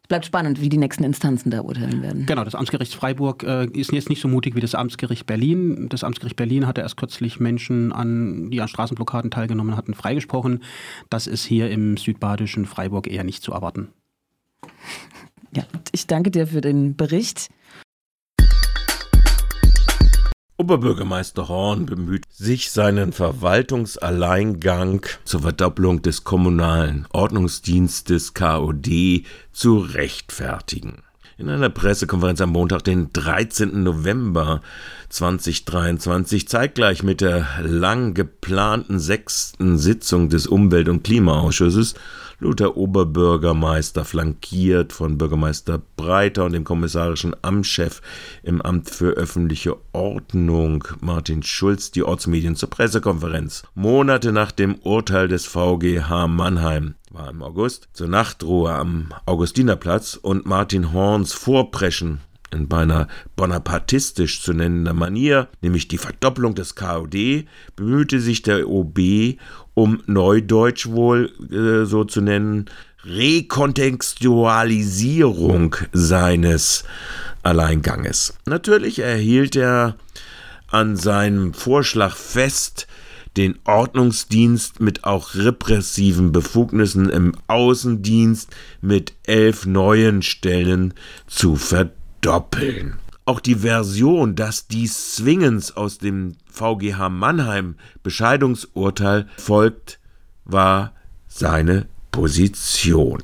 bleibt 0.08 0.26
spannend, 0.26 0.60
wie 0.60 0.68
die 0.68 0.76
nächsten 0.76 1.04
Instanzen 1.04 1.50
da 1.50 1.60
urteilen 1.60 2.02
werden. 2.02 2.26
Genau, 2.26 2.44
das 2.44 2.54
Amtsgericht 2.54 2.94
Freiburg 2.94 3.42
äh, 3.42 3.66
ist 3.66 3.92
jetzt 3.92 4.08
nicht 4.08 4.20
so 4.20 4.28
mutig 4.28 4.54
wie 4.54 4.60
das 4.60 4.74
Amtsgericht 4.74 5.26
Berlin. 5.26 5.88
Das 5.88 6.04
Amtsgericht 6.04 6.36
Berlin 6.36 6.66
hatte 6.66 6.82
erst 6.82 6.96
kürzlich 6.96 7.40
Menschen, 7.40 7.92
an, 7.92 8.50
die 8.50 8.60
an 8.60 8.68
Straßenblockaden 8.68 9.30
teilgenommen 9.30 9.76
hatten, 9.76 9.94
freigesprochen. 9.94 10.62
Das 11.10 11.26
ist 11.26 11.44
hier 11.44 11.70
im 11.70 11.96
südbadischen 11.96 12.66
Freiburg 12.66 13.06
eher 13.06 13.24
nicht 13.24 13.42
zu 13.42 13.52
erwarten. 13.52 13.88
Ja, 15.56 15.64
ich 15.92 16.06
danke 16.06 16.30
dir 16.30 16.46
für 16.46 16.60
den 16.60 16.96
Bericht. 16.96 17.48
Oberbürgermeister 20.56 21.48
Horn 21.48 21.84
bemüht 21.84 22.26
sich, 22.30 22.70
seinen 22.70 23.12
Verwaltungsalleingang 23.12 25.04
zur 25.24 25.40
Verdopplung 25.40 26.00
des 26.00 26.22
kommunalen 26.22 27.08
Ordnungsdienstes 27.12 28.34
KOD 28.34 29.24
zu 29.52 29.78
rechtfertigen. 29.78 31.02
In 31.38 31.48
einer 31.48 31.70
Pressekonferenz 31.70 32.40
am 32.40 32.50
Montag, 32.50 32.84
den 32.84 33.12
13. 33.12 33.82
November 33.82 34.62
2023, 35.08 36.46
zeitgleich 36.46 37.02
mit 37.02 37.20
der 37.20 37.48
lang 37.60 38.14
geplanten 38.14 39.00
sechsten 39.00 39.76
Sitzung 39.76 40.28
des 40.28 40.46
Umwelt- 40.46 40.88
und 40.88 41.02
Klimaausschusses, 41.02 41.94
lud 42.44 42.61
der 42.61 42.76
Oberbürgermeister 42.76 44.04
flankiert 44.04 44.92
von 44.92 45.16
Bürgermeister 45.16 45.80
Breiter 45.96 46.44
und 46.44 46.52
dem 46.52 46.64
kommissarischen 46.64 47.35
Amtschef 47.42 48.02
im 48.42 48.61
Amt 48.61 48.90
für 48.90 49.12
öffentliche 49.12 49.76
Ordnung 49.92 50.85
Martin 51.00 51.42
Schulz 51.42 51.90
die 51.90 52.02
Ortsmedien 52.02 52.54
zur 52.54 52.68
Pressekonferenz. 52.68 53.62
Monate 53.74 54.30
nach 54.30 54.52
dem 54.52 54.74
Urteil 54.76 55.26
des 55.26 55.46
VGH 55.46 56.28
Mannheim 56.28 56.94
war 57.11 57.30
im 57.30 57.42
August 57.42 57.88
zur 57.94 58.09
Nachtruhe 58.09 58.74
am 58.74 59.09
Augustinerplatz 59.24 60.18
und 60.20 60.44
Martin 60.44 60.92
Horns 60.92 61.33
Vorpreschen 61.33 62.20
in 62.52 62.68
beinahe 62.68 63.09
bonapartistisch 63.37 64.42
zu 64.42 64.52
nennender 64.52 64.94
Manier, 64.94 65.48
nämlich 65.61 65.88
die 65.88 65.98
Verdopplung 65.98 66.54
des 66.54 66.74
KOD, 66.74 67.46
bemühte 67.76 68.20
sich 68.20 68.42
der 68.42 68.68
OB 68.68 68.98
um 69.74 70.02
Neudeutsch 70.07 70.87
wohl 70.87 71.33
äh, 71.50 71.85
so 71.85 72.04
zu 72.04 72.20
nennen, 72.20 72.66
Rekontextualisierung 73.04 75.74
seines 75.92 76.85
Alleinganges. 77.42 78.35
Natürlich 78.46 79.00
erhielt 79.00 79.57
er 79.57 79.96
an 80.68 80.96
seinem 80.96 81.52
Vorschlag 81.52 82.14
fest, 82.16 82.87
den 83.37 83.59
Ordnungsdienst 83.64 84.80
mit 84.80 85.04
auch 85.04 85.35
repressiven 85.35 86.33
Befugnissen 86.33 87.11
im 87.11 87.35
Außendienst 87.48 88.48
mit 88.80 89.12
elf 89.24 89.66
neuen 89.66 90.22
Stellen 90.22 90.94
zu 91.26 91.57
verdoppeln. 91.57 92.03
Auch 93.26 93.40
die 93.40 93.56
Version, 93.56 94.34
dass 94.34 94.66
dies 94.66 95.14
zwingend 95.14 95.76
aus 95.76 95.98
dem 95.98 96.37
VGH 96.50 97.10
Mannheim 97.10 97.76
Bescheidungsurteil 98.02 99.26
folgt, 99.37 99.98
war 100.46 100.92
seine 101.28 101.87
Position. 102.12 103.22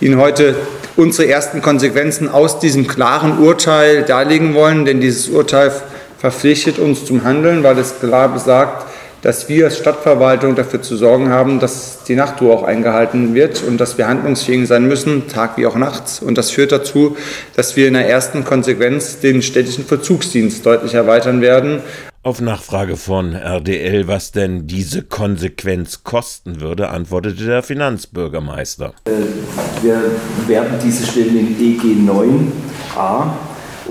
Ihnen 0.00 0.18
heute 0.18 0.54
unsere 0.96 1.28
ersten 1.28 1.62
Konsequenzen 1.62 2.28
aus 2.28 2.58
diesem 2.58 2.86
klaren 2.86 3.38
Urteil 3.38 4.02
darlegen 4.02 4.52
wollen, 4.52 4.84
denn 4.84 5.00
dieses 5.00 5.30
Urteil 5.30 5.72
verpflichtet 6.18 6.78
uns 6.78 7.06
zum 7.06 7.24
Handeln, 7.24 7.62
weil 7.62 7.78
es 7.78 8.00
klar 8.00 8.28
besagt, 8.28 8.86
dass 9.22 9.48
wir 9.48 9.66
als 9.66 9.78
Stadtverwaltung 9.78 10.56
dafür 10.56 10.82
zu 10.82 10.96
sorgen 10.96 11.30
haben, 11.30 11.60
dass 11.60 12.02
die 12.04 12.16
Nachtruhe 12.16 12.52
auch 12.52 12.64
eingehalten 12.64 13.34
wird 13.34 13.62
und 13.62 13.78
dass 13.78 13.96
wir 13.96 14.08
handlungsfähig 14.08 14.66
sein 14.66 14.86
müssen, 14.86 15.28
Tag 15.28 15.56
wie 15.56 15.66
auch 15.66 15.76
nachts. 15.76 16.20
Und 16.20 16.36
das 16.36 16.50
führt 16.50 16.72
dazu, 16.72 17.16
dass 17.54 17.76
wir 17.76 17.88
in 17.88 17.94
der 17.94 18.08
ersten 18.08 18.44
Konsequenz 18.44 19.20
den 19.20 19.40
städtischen 19.40 19.86
Vollzugsdienst 19.86 20.66
deutlich 20.66 20.94
erweitern 20.94 21.40
werden. 21.40 21.80
Auf 22.24 22.40
Nachfrage 22.40 22.96
von 22.96 23.34
RDL, 23.34 24.06
was 24.06 24.30
denn 24.30 24.68
diese 24.68 25.02
Konsequenz 25.02 26.04
kosten 26.04 26.60
würde, 26.60 26.88
antwortete 26.88 27.46
der 27.46 27.62
Finanzbürgermeister. 27.64 28.94
Äh, 29.06 29.82
wir 29.82 30.00
werden 30.46 30.78
diese 30.84 31.04
Stellen 31.04 31.36
in 31.36 31.60
EG 31.60 31.82
9a 32.08 33.30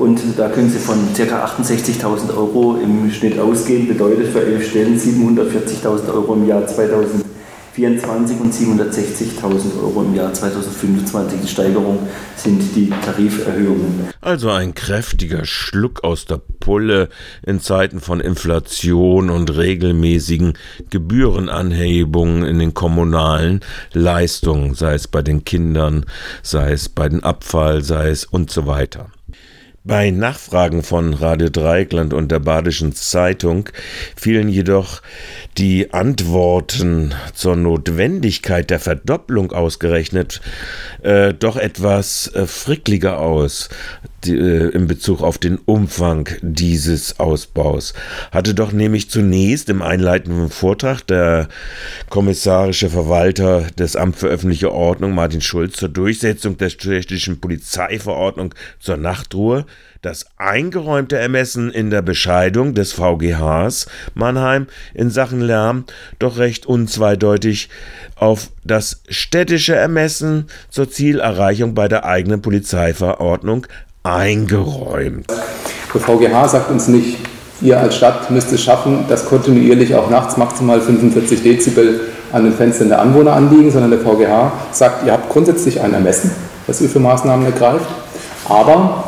und 0.01 0.19
da 0.35 0.49
können 0.49 0.69
Sie 0.69 0.79
von 0.79 0.97
ca. 1.15 1.45
68.000 1.45 2.35
Euro 2.35 2.77
im 2.81 3.11
Schnitt 3.11 3.37
ausgehen. 3.37 3.87
Bedeutet 3.87 4.29
für 4.29 4.43
elf 4.43 4.67
Stellen 4.67 4.99
740.000 4.99 6.11
Euro 6.11 6.33
im 6.33 6.47
Jahr 6.47 6.65
2024 6.65 8.39
und 8.39 8.51
760.000 8.51 9.79
Euro 9.79 10.01
im 10.01 10.15
Jahr 10.15 10.33
2025. 10.33 11.41
Die 11.41 11.47
Steigerung 11.47 11.99
sind 12.35 12.75
die 12.75 12.89
Tariferhöhungen. 12.89 14.09
Also 14.21 14.49
ein 14.49 14.73
kräftiger 14.73 15.45
Schluck 15.45 16.03
aus 16.03 16.25
der 16.25 16.41
Pulle 16.59 17.09
in 17.45 17.59
Zeiten 17.59 17.99
von 17.99 18.19
Inflation 18.19 19.29
und 19.29 19.55
regelmäßigen 19.55 20.53
Gebührenanhebungen 20.89 22.43
in 22.43 22.57
den 22.57 22.73
kommunalen 22.73 23.59
Leistungen, 23.93 24.73
sei 24.73 24.95
es 24.95 25.07
bei 25.07 25.21
den 25.21 25.45
Kindern, 25.45 26.05
sei 26.41 26.71
es 26.71 26.89
bei 26.89 27.07
den 27.07 27.23
Abfall, 27.23 27.83
sei 27.83 28.09
es 28.09 28.25
und 28.25 28.49
so 28.49 28.65
weiter. 28.65 29.11
Bei 29.83 30.11
Nachfragen 30.11 30.83
von 30.83 31.15
Radio 31.15 31.49
Dreieckland 31.49 32.13
und 32.13 32.31
der 32.31 32.37
Badischen 32.37 32.93
Zeitung 32.93 33.67
fielen 34.15 34.47
jedoch 34.47 35.01
die 35.57 35.91
Antworten 35.91 37.15
zur 37.33 37.55
Notwendigkeit 37.55 38.69
der 38.69 38.79
Verdopplung 38.79 39.51
ausgerechnet 39.51 40.39
äh, 41.01 41.33
doch 41.33 41.57
etwas 41.57 42.27
äh, 42.35 42.45
frickliger 42.45 43.17
aus 43.17 43.69
äh, 44.27 44.69
in 44.69 44.87
Bezug 44.87 45.21
auf 45.21 45.37
den 45.37 45.57
Umfang 45.57 46.29
dieses 46.41 47.19
Ausbaus. 47.19 47.93
Hatte 48.31 48.53
doch 48.53 48.71
nämlich 48.71 49.09
zunächst 49.09 49.69
im 49.69 49.81
einleitenden 49.81 50.49
Vortrag 50.49 51.01
der 51.07 51.47
kommissarische 52.09 52.89
Verwalter 52.89 53.67
des 53.77 53.95
Amt 53.95 54.15
für 54.15 54.27
öffentliche 54.27 54.71
Ordnung 54.71 55.13
Martin 55.13 55.41
Schulz 55.41 55.77
zur 55.77 55.89
Durchsetzung 55.89 56.57
der 56.57 56.69
städtischen 56.69 57.39
Polizeiverordnung 57.39 58.53
zur 58.79 58.97
Nachtruhe 58.97 59.65
das 60.01 60.25
eingeräumte 60.37 61.17
Ermessen 61.17 61.71
in 61.71 61.91
der 61.91 62.01
Bescheidung 62.01 62.73
des 62.73 62.93
VGHs 62.93 63.87
Mannheim 64.15 64.67
in 64.93 65.11
Sachen 65.11 65.41
Lärm 65.41 65.85
doch 66.17 66.37
recht 66.37 66.65
unzweideutig 66.65 67.69
auf 68.15 68.49
das 68.63 69.03
städtische 69.09 69.75
Ermessen 69.75 70.47
zur 70.69 70.89
Zielerreichung 70.89 71.75
bei 71.75 71.87
der 71.87 72.05
eigenen 72.05 72.41
Polizeiverordnung 72.41 73.67
eingeräumt. 74.03 75.27
Der 75.93 76.01
VGH 76.01 76.47
sagt 76.47 76.71
uns 76.71 76.87
nicht, 76.87 77.17
Ihr 77.63 77.79
als 77.79 77.95
Stadt 77.95 78.31
müsst 78.31 78.51
es 78.51 78.63
schaffen, 78.63 79.05
dass 79.07 79.27
kontinuierlich 79.27 79.93
auch 79.93 80.09
nachts 80.09 80.35
maximal 80.35 80.81
45 80.81 81.43
Dezibel 81.43 81.99
an 82.31 82.43
den 82.43 82.53
Fenstern 82.53 82.89
der 82.89 82.99
Anwohner 82.99 83.33
anliegen, 83.33 83.69
sondern 83.71 83.91
der 83.91 83.99
VGH 83.99 84.51
sagt, 84.71 85.05
ihr 85.05 85.11
habt 85.11 85.29
grundsätzlich 85.29 85.79
ein 85.79 85.93
Ermessen, 85.93 86.31
das 86.65 86.81
ihr 86.81 86.89
für 86.89 86.99
Maßnahmen 86.99 87.45
ergreift, 87.45 87.85
aber 88.49 89.03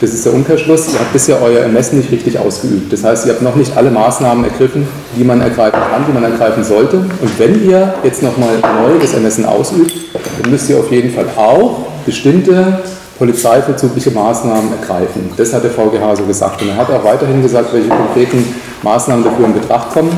das 0.00 0.12
ist 0.12 0.24
der 0.24 0.34
Umkehrschluss. 0.34 0.92
Ihr 0.92 1.00
habt 1.00 1.12
bisher 1.12 1.42
euer 1.42 1.60
Ermessen 1.60 1.98
nicht 1.98 2.12
richtig 2.12 2.38
ausgeübt. 2.38 2.92
Das 2.92 3.02
heißt, 3.02 3.26
ihr 3.26 3.32
habt 3.32 3.42
noch 3.42 3.56
nicht 3.56 3.76
alle 3.76 3.90
Maßnahmen 3.90 4.44
ergriffen, 4.44 4.86
die 5.16 5.24
man 5.24 5.40
ergreifen 5.40 5.80
kann, 5.90 6.04
die 6.06 6.12
man 6.12 6.22
ergreifen 6.22 6.62
sollte. 6.62 6.98
Und 6.98 7.38
wenn 7.38 7.68
ihr 7.68 7.94
jetzt 8.04 8.22
nochmal 8.22 8.58
neu 8.58 9.00
das 9.00 9.14
Ermessen 9.14 9.44
ausübt, 9.44 9.92
dann 10.40 10.52
müsst 10.52 10.70
ihr 10.70 10.78
auf 10.78 10.92
jeden 10.92 11.12
Fall 11.12 11.26
auch 11.36 11.86
bestimmte 12.06 12.80
polizeivollzugliche 13.18 14.10
Maßnahmen 14.10 14.72
ergreifen. 14.80 15.30
Das 15.36 15.52
hat 15.52 15.64
der 15.64 15.70
VGH 15.70 16.16
so 16.16 16.24
gesagt. 16.24 16.62
Und 16.62 16.68
er 16.68 16.76
hat 16.76 16.90
auch 16.90 17.04
weiterhin 17.04 17.42
gesagt, 17.42 17.72
welche 17.72 17.88
konkreten 17.88 18.44
Maßnahmen 18.82 19.24
dafür 19.24 19.46
in 19.46 19.54
Betracht 19.54 19.92
kommen. 19.92 20.10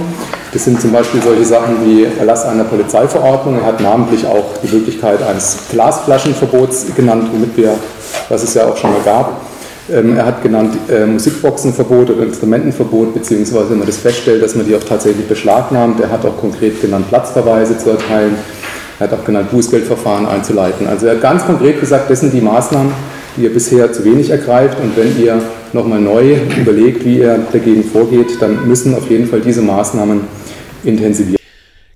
Das 0.53 0.65
sind 0.65 0.81
zum 0.81 0.93
Beispiel 0.93 1.23
solche 1.23 1.45
Sachen 1.45 1.87
wie 1.87 2.05
Erlass 2.05 2.45
einer 2.45 2.65
Polizeiverordnung. 2.65 3.59
Er 3.61 3.67
hat 3.67 3.81
namentlich 3.81 4.27
auch 4.27 4.59
die 4.63 4.75
Möglichkeit 4.75 5.23
eines 5.23 5.59
Glasflaschenverbots 5.71 6.87
genannt, 6.95 7.29
womit 7.33 7.57
wir, 7.57 7.75
was 8.29 8.43
es 8.43 8.55
ja 8.55 8.67
auch 8.67 8.77
schon 8.77 8.93
mal 8.93 9.01
gab, 9.05 9.41
ähm, 9.93 10.17
er 10.17 10.27
hat 10.27 10.43
genannt 10.43 10.77
äh, 10.89 11.07
Musikboxenverbot 11.07 12.11
oder 12.11 12.23
Instrumentenverbot, 12.23 13.15
beziehungsweise 13.15 13.71
wenn 13.71 13.79
man 13.79 13.87
das 13.87 13.99
feststellt, 13.99 14.43
dass 14.43 14.55
man 14.55 14.67
die 14.67 14.75
auch 14.77 14.85
tatsächlich 14.85 15.27
beschlagnahmt. 15.27 16.01
Er 16.01 16.11
hat 16.11 16.25
auch 16.25 16.37
konkret 16.37 16.81
genannt, 16.81 17.09
Platzverweise 17.09 17.77
zu 17.79 17.91
erteilen. 17.91 18.37
Er 19.01 19.11
hat 19.11 19.19
auch 19.19 19.25
genannt, 19.25 19.51
Bußgeldverfahren 19.51 20.27
einzuleiten. 20.27 20.87
Also 20.87 21.07
er 21.07 21.15
hat 21.15 21.23
ganz 21.23 21.47
konkret 21.47 21.81
gesagt, 21.81 22.11
das 22.11 22.21
sind 22.21 22.35
die 22.35 22.43
Maßnahmen, 22.43 22.93
die 23.35 23.45
ihr 23.45 23.53
bisher 23.53 23.91
zu 23.91 24.05
wenig 24.05 24.29
ergreift. 24.29 24.79
Und 24.79 24.95
wenn 24.95 25.19
ihr 25.19 25.41
nochmal 25.73 26.03
neu 26.03 26.37
überlegt, 26.59 27.07
wie 27.07 27.21
ihr 27.21 27.47
dagegen 27.51 27.83
vorgeht, 27.83 28.27
dann 28.41 28.69
müssen 28.69 28.95
auf 28.95 29.09
jeden 29.09 29.27
Fall 29.27 29.41
diese 29.41 29.63
Maßnahmen 29.63 30.21
intensiviert. 30.85 31.41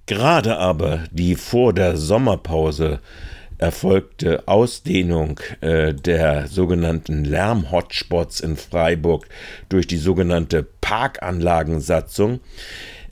Gerade 0.06 0.56
aber 0.56 1.00
die 1.10 1.34
vor 1.34 1.74
der 1.74 1.98
Sommerpause 1.98 3.00
erfolgte 3.58 4.48
Ausdehnung 4.48 5.38
äh, 5.60 5.92
der 5.92 6.46
sogenannten 6.46 7.24
Lärm-Hotspots 7.24 8.40
in 8.40 8.56
Freiburg 8.56 9.26
durch 9.68 9.86
die 9.86 9.98
sogenannte 9.98 10.66
Parkanlagensatzung 10.80 12.40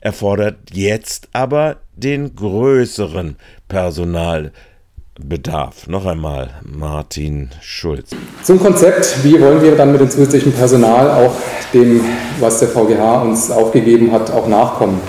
erfordert 0.03 0.57
jetzt 0.73 1.29
aber 1.31 1.77
den 1.95 2.35
größeren 2.35 3.37
Personalbedarf. 3.73 5.87
Noch 5.87 6.05
einmal 6.05 6.51
Martin 6.61 7.49
Schulz. 7.59 8.11
Zum 8.43 8.59
Konzept, 8.59 9.23
wie 9.23 9.41
wollen 9.41 9.63
wir 9.63 9.75
dann 9.75 9.91
mit 9.91 9.99
dem 9.99 10.11
zusätzlichen 10.11 10.53
Personal 10.53 11.09
auch 11.09 11.33
dem, 11.73 12.01
was 12.39 12.59
der 12.59 12.67
VGH 12.67 13.23
uns 13.23 13.49
aufgegeben 13.49 14.11
hat, 14.11 14.29
auch 14.29 14.47
nachkommen? 14.47 15.01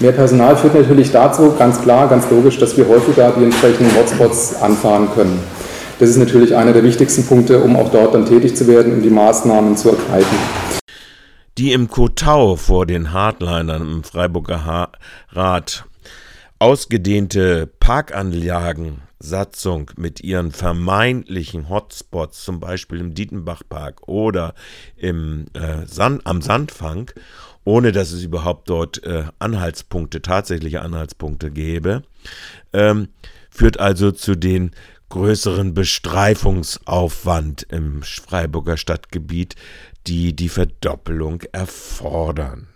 Mehr 0.00 0.10
Personal 0.10 0.56
führt 0.56 0.74
natürlich 0.74 1.12
dazu, 1.12 1.54
ganz 1.56 1.80
klar, 1.80 2.08
ganz 2.08 2.28
logisch, 2.32 2.58
dass 2.58 2.76
wir 2.76 2.88
häufiger 2.88 3.32
die 3.38 3.44
entsprechenden 3.44 3.96
Hotspots 3.96 4.60
anfahren 4.60 5.08
können. 5.14 5.38
Das 6.00 6.08
ist 6.08 6.16
natürlich 6.16 6.56
einer 6.56 6.72
der 6.72 6.82
wichtigsten 6.82 7.24
Punkte, 7.24 7.60
um 7.60 7.76
auch 7.76 7.92
dort 7.92 8.12
dann 8.12 8.26
tätig 8.26 8.56
zu 8.56 8.66
werden, 8.66 8.92
um 8.92 9.02
die 9.02 9.10
Maßnahmen 9.10 9.76
zu 9.76 9.90
ergreifen. 9.90 10.36
Die 11.58 11.72
im 11.72 11.88
Kotau 11.88 12.56
vor 12.56 12.86
den 12.86 13.12
Hardlinern 13.12 13.82
im 13.82 14.02
Freiburger 14.02 14.90
Rat 15.30 15.84
ausgedehnte 16.58 17.66
Parkanlagensatzung 17.66 19.90
mit 19.96 20.20
ihren 20.20 20.52
vermeintlichen 20.52 21.68
Hotspots, 21.68 22.44
zum 22.44 22.60
Beispiel 22.60 23.00
im 23.00 23.14
Dietenbachpark 23.14 24.06
oder 24.08 24.54
im, 24.96 25.46
äh, 25.54 25.86
Sand, 25.86 26.26
am 26.26 26.42
Sandfang, 26.42 27.10
ohne 27.64 27.92
dass 27.92 28.12
es 28.12 28.22
überhaupt 28.22 28.70
dort 28.70 29.02
äh, 29.04 29.24
Anhaltspunkte, 29.38 30.22
tatsächliche 30.22 30.82
Anhaltspunkte 30.82 31.50
gäbe, 31.50 32.02
ähm, 32.72 33.08
führt 33.50 33.80
also 33.80 34.12
zu 34.12 34.34
den 34.34 34.72
größeren 35.08 35.74
Bestreifungsaufwand 35.74 37.66
im 37.70 38.02
Freiburger 38.02 38.76
Stadtgebiet, 38.76 39.54
die 40.06 40.34
die 40.34 40.48
Verdoppelung 40.48 41.42
erfordern. 41.52 42.68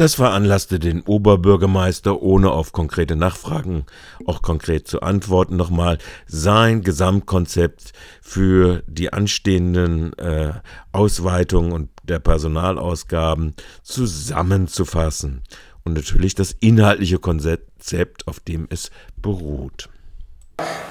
Das 0.00 0.14
veranlasste 0.14 0.78
den 0.78 1.02
Oberbürgermeister, 1.02 2.22
ohne 2.22 2.52
auf 2.52 2.72
konkrete 2.72 3.16
Nachfragen 3.16 3.84
auch 4.24 4.40
konkret 4.40 4.88
zu 4.88 5.02
antworten, 5.02 5.56
nochmal 5.56 5.98
sein 6.26 6.80
Gesamtkonzept 6.80 7.92
für 8.22 8.82
die 8.86 9.12
anstehenden 9.12 10.14
äh, 10.14 10.52
Ausweitungen 10.92 11.72
und 11.72 11.90
der 12.02 12.18
Personalausgaben 12.18 13.52
zusammenzufassen 13.82 15.42
und 15.84 15.92
natürlich 15.92 16.34
das 16.34 16.56
inhaltliche 16.60 17.18
Konzept, 17.18 18.26
auf 18.26 18.40
dem 18.40 18.68
es 18.70 18.90
beruht. 19.20 19.90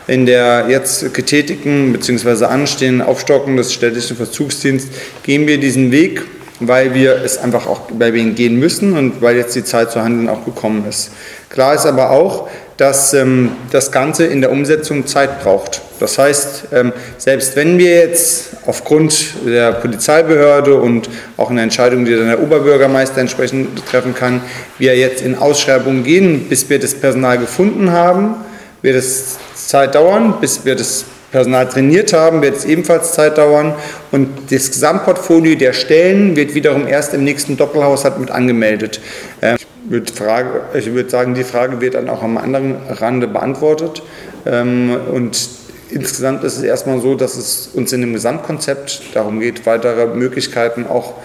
In 0.06 0.28
der 0.28 0.70
jetzt 0.70 1.16
getätigten 1.16 1.94
bzw. 1.94 2.46
anstehenden 2.46 3.02
Aufstockung 3.02 3.58
des 3.58 3.74
städtischen 3.74 4.18
Verzugsdienstes 4.18 4.96
gehen 5.24 5.48
wir 5.48 5.60
diesen 5.60 5.92
Weg, 5.92 6.28
weil 6.60 6.94
wir 6.94 7.24
es 7.24 7.38
einfach 7.38 7.68
auch 7.68 7.82
bei 7.92 8.14
wen 8.14 8.36
gehen 8.36 8.58
müssen 8.58 8.98
und 8.98 9.22
weil 9.22 9.38
jetzt 9.38 9.56
die 9.56 9.64
Zeit 9.64 9.92
zu 9.92 10.02
handeln 10.02 10.30
auch 10.30 10.46
gekommen 10.46 10.86
ist. 10.88 11.12
Klar 11.50 11.76
ist 11.76 11.86
aber 11.86 12.12
auch, 12.12 12.50
dass 12.78 13.14
ähm, 13.14 13.52
das 13.72 13.92
Ganze 13.92 14.26
in 14.26 14.40
der 14.40 14.52
Umsetzung 14.52 15.06
Zeit 15.06 15.42
braucht. 15.44 15.82
Das 16.00 16.18
heißt, 16.18 16.68
ähm, 16.72 16.94
selbst 17.18 17.58
wenn 17.58 17.78
wir 17.78 17.98
jetzt 17.98 18.52
aufgrund 18.66 19.34
der 19.46 19.74
Polizeibehörde 19.74 20.76
und 20.76 21.10
auch 21.36 21.50
einer 21.50 21.62
Entscheidung, 21.62 22.06
die 22.06 22.16
dann 22.16 22.28
der 22.28 22.42
Oberbürgermeister 22.42 23.20
entsprechend 23.20 23.86
treffen 23.86 24.16
kann, 24.16 24.42
wir 24.78 24.96
jetzt 24.96 25.22
in 25.22 25.36
Ausschreibungen 25.36 26.06
gehen, 26.06 26.48
bis 26.48 26.70
wir 26.70 26.80
das 26.80 26.96
Personal 26.96 27.38
gefunden 27.38 27.92
haben, 27.92 28.36
wird 28.82 28.96
es 28.96 29.38
Zeit 29.56 29.96
dauern, 29.96 30.36
bis 30.40 30.64
wir 30.64 30.76
das 30.76 31.04
Personal 31.32 31.68
trainiert 31.70 32.14
haben, 32.14 32.42
wird 32.42 32.58
es 32.58 32.66
ebenfalls 32.66 33.14
Zeit 33.14 33.38
dauern. 33.38 33.76
Und 34.12 34.52
das 34.52 34.72
Gesamtportfolio 34.72 35.56
der 35.56 35.74
Stellen 35.74 36.36
wird 36.36 36.56
wiederum 36.56 36.88
erst 36.88 37.14
im 37.14 37.24
nächsten 37.24 37.58
Doppelhaushalt 37.58 38.20
mit 38.20 38.32
angemeldet. 38.32 39.00
Ähm, 39.42 39.58
würde, 39.88 40.12
Frage, 40.12 40.62
ich 40.74 40.92
würde 40.94 41.10
sagen, 41.10 41.34
die 41.34 41.44
Frage 41.44 41.82
wird 41.82 41.96
dann 41.96 42.10
auch 42.10 42.24
am 42.24 42.38
anderen 42.38 42.78
Rande 42.90 43.28
beantwortet. 43.28 44.04
Ähm, 44.46 44.96
und 45.12 45.50
insgesamt 45.90 46.44
ist 46.44 46.58
es 46.58 46.64
erstmal 46.64 47.02
so, 47.02 47.16
dass 47.16 47.36
es 47.36 47.70
uns 47.74 47.92
in 47.94 48.02
dem 48.02 48.14
Gesamtkonzept 48.14 49.02
darum 49.14 49.40
geht, 49.40 49.66
weitere 49.66 50.08
Möglichkeiten 50.08 50.86
auch 50.88 51.16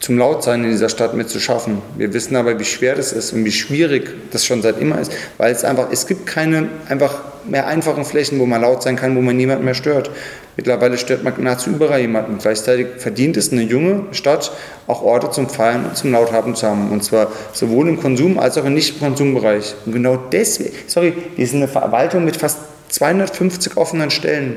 zum 0.00 0.16
Lautsein 0.16 0.64
in 0.64 0.70
dieser 0.70 0.88
Stadt 0.88 1.14
mitzuschaffen. 1.14 1.82
Wir 1.96 2.12
wissen 2.12 2.34
aber, 2.34 2.58
wie 2.58 2.64
schwer 2.64 2.94
das 2.94 3.12
ist 3.12 3.32
und 3.32 3.44
wie 3.44 3.52
schwierig 3.52 4.10
das 4.32 4.46
schon 4.46 4.62
seit 4.62 4.80
immer 4.80 4.98
ist, 4.98 5.12
weil 5.36 5.52
es 5.52 5.62
einfach, 5.62 5.88
es 5.92 6.06
gibt 6.06 6.26
keine 6.26 6.68
einfach 6.88 7.20
mehr 7.44 7.66
einfachen 7.66 8.04
Flächen, 8.04 8.38
wo 8.38 8.46
man 8.46 8.62
laut 8.62 8.82
sein 8.82 8.96
kann, 8.96 9.14
wo 9.14 9.20
man 9.20 9.36
niemanden 9.36 9.64
mehr 9.64 9.74
stört. 9.74 10.10
Mittlerweile 10.56 10.98
stört 10.98 11.22
man 11.22 11.34
nahezu 11.42 11.70
überall 11.70 12.00
jemanden. 12.00 12.38
Gleichzeitig 12.38 12.86
verdient 12.98 13.36
es 13.36 13.52
eine 13.52 13.62
junge 13.62 14.04
Stadt, 14.12 14.52
auch 14.86 15.02
Orte 15.02 15.30
zum 15.30 15.48
Feiern 15.48 15.86
und 15.86 15.96
zum 15.96 16.12
Lauthaben 16.12 16.54
zu 16.54 16.66
haben. 16.66 16.90
Und 16.90 17.04
zwar 17.04 17.30
sowohl 17.52 17.88
im 17.88 18.00
Konsum- 18.00 18.38
als 18.38 18.58
auch 18.58 18.64
im 18.64 18.74
Nicht-Konsumbereich. 18.74 19.74
Und 19.86 19.92
genau 19.92 20.16
deswegen, 20.16 20.74
sorry, 20.86 21.14
wir 21.36 21.46
sind 21.46 21.58
eine 21.58 21.68
Verwaltung 21.68 22.24
mit 22.24 22.36
fast 22.36 22.58
250 22.88 23.76
offenen 23.76 24.10
Stellen. 24.10 24.56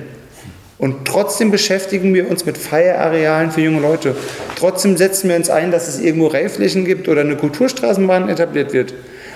Und 0.84 1.06
trotzdem 1.06 1.50
beschäftigen 1.50 2.14
wir 2.14 2.30
uns 2.30 2.46
mit 2.46 2.58
Feierarealen 2.58 3.52
für 3.52 3.62
junge 3.62 3.80
Leute. 3.80 4.18
Trotzdem 4.60 4.98
setzen 4.98 5.30
wir 5.30 5.38
uns 5.38 5.50
ein, 5.50 5.72
dass 5.72 5.88
es 5.88 6.02
irgendwo 6.02 6.28
Reiflächen 6.28 6.84
gibt 6.84 7.08
oder 7.08 7.22
eine 7.22 7.38
Kulturstraßenbahn 7.38 8.28
etabliert 8.28 8.74
wird. 8.74 8.94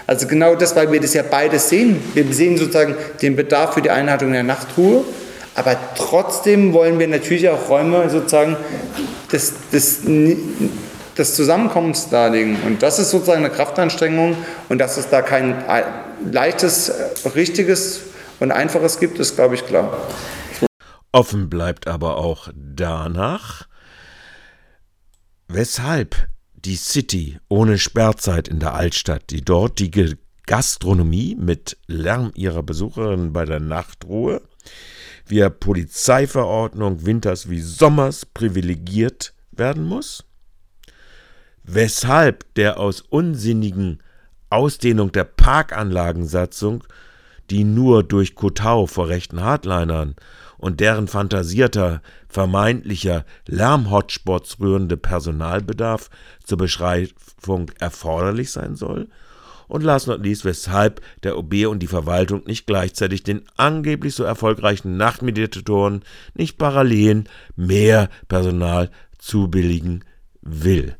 Also 0.07 0.27
genau 0.27 0.55
das, 0.55 0.75
weil 0.75 0.91
wir 0.91 0.99
das 0.99 1.13
ja 1.13 1.23
beides 1.23 1.69
sehen. 1.69 2.01
Wir 2.13 2.25
sehen 2.33 2.57
sozusagen 2.57 2.97
den 3.21 3.37
Bedarf 3.37 3.75
für 3.75 3.81
die 3.81 3.89
Einhaltung 3.89 4.33
der 4.33 4.43
Nachtruhe, 4.43 5.05
aber 5.55 5.77
trotzdem 5.95 6.73
wollen 6.73 6.99
wir 6.99 7.07
natürlich 7.07 7.47
auch 7.47 7.69
Räume 7.69 8.09
sozusagen 8.09 8.57
des, 9.31 9.53
des, 9.71 9.99
des 11.17 11.33
Zusammenkommens 11.33 12.09
darlegen. 12.09 12.57
Und 12.65 12.83
das 12.83 12.99
ist 12.99 13.11
sozusagen 13.11 13.45
eine 13.45 13.53
Kraftanstrengung 13.53 14.35
und 14.67 14.79
dass 14.79 14.97
es 14.97 15.07
da 15.07 15.21
kein 15.21 15.55
leichtes, 16.29 16.91
richtiges 17.35 18.01
und 18.41 18.51
einfaches 18.51 18.99
gibt, 18.99 19.17
ist, 19.19 19.37
glaube 19.37 19.55
ich, 19.55 19.65
klar. 19.65 19.97
Offen 21.11 21.49
bleibt 21.49 21.87
aber 21.87 22.17
auch 22.17 22.49
danach, 22.53 23.67
weshalb 25.47 26.29
die 26.55 26.75
City 26.75 27.39
ohne 27.47 27.77
Sperrzeit 27.77 28.47
in 28.47 28.59
der 28.59 28.73
Altstadt, 28.73 29.29
die 29.29 29.43
dortige 29.43 30.17
Gastronomie 30.45 31.35
mit 31.35 31.77
Lärm 31.87 32.31
ihrer 32.35 32.63
Besucherinnen 32.63 33.33
bei 33.33 33.45
der 33.45 33.59
Nachtruhe, 33.59 34.41
via 35.25 35.49
Polizeiverordnung 35.49 37.05
winters 37.05 37.49
wie 37.49 37.61
sommers 37.61 38.25
privilegiert 38.25 39.33
werden 39.51 39.83
muss? 39.83 40.25
Weshalb 41.63 42.53
der 42.55 42.79
aus 42.79 43.01
unsinnigen 43.01 44.01
Ausdehnung 44.49 45.11
der 45.11 45.25
Parkanlagensatzung 45.25 46.83
die 47.49 47.63
nur 47.63 48.03
durch 48.03 48.35
Kotau 48.35 48.87
vor 48.87 49.07
rechten 49.07 49.41
Hardlinern 49.41 50.15
und 50.57 50.79
deren 50.79 51.07
fantasierter, 51.07 52.01
vermeintlicher 52.27 53.25
Lärmhotspots 53.45 54.59
rührende 54.59 54.97
Personalbedarf 54.97 56.09
zur 56.43 56.57
Beschreibung 56.57 57.71
erforderlich 57.79 58.51
sein 58.51 58.75
soll? 58.75 59.07
Und 59.67 59.83
last 59.83 60.07
not 60.07 60.23
least, 60.23 60.45
weshalb 60.45 61.01
der 61.23 61.37
OB 61.37 61.67
und 61.67 61.79
die 61.79 61.87
Verwaltung 61.87 62.43
nicht 62.45 62.67
gleichzeitig 62.67 63.23
den 63.23 63.43
angeblich 63.57 64.15
so 64.15 64.23
erfolgreichen 64.23 64.97
Nachtmeditatoren 64.97 66.03
nicht 66.33 66.57
parallel 66.57 67.25
mehr 67.55 68.09
Personal 68.27 68.89
zubilligen 69.17 70.03
will. 70.41 70.96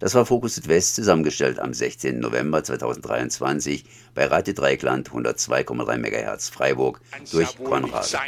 Das 0.00 0.14
war 0.14 0.24
Fokus 0.24 0.54
Südwest 0.54 0.94
zusammengestellt 0.94 1.58
am 1.60 1.74
16. 1.74 2.20
November 2.20 2.64
2023 2.64 3.84
bei 4.14 4.24
Radio 4.26 4.54
Dreikland 4.54 5.10
102,3 5.10 5.98
MHz 5.98 6.48
Freiburg 6.48 7.02
durch 7.30 7.56
Konrad. 7.62 8.18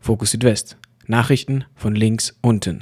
Fokus 0.00 0.30
Südwest. 0.30 0.78
Nachrichten 1.06 1.66
von 1.74 1.94
links 1.94 2.38
unten. 2.40 2.80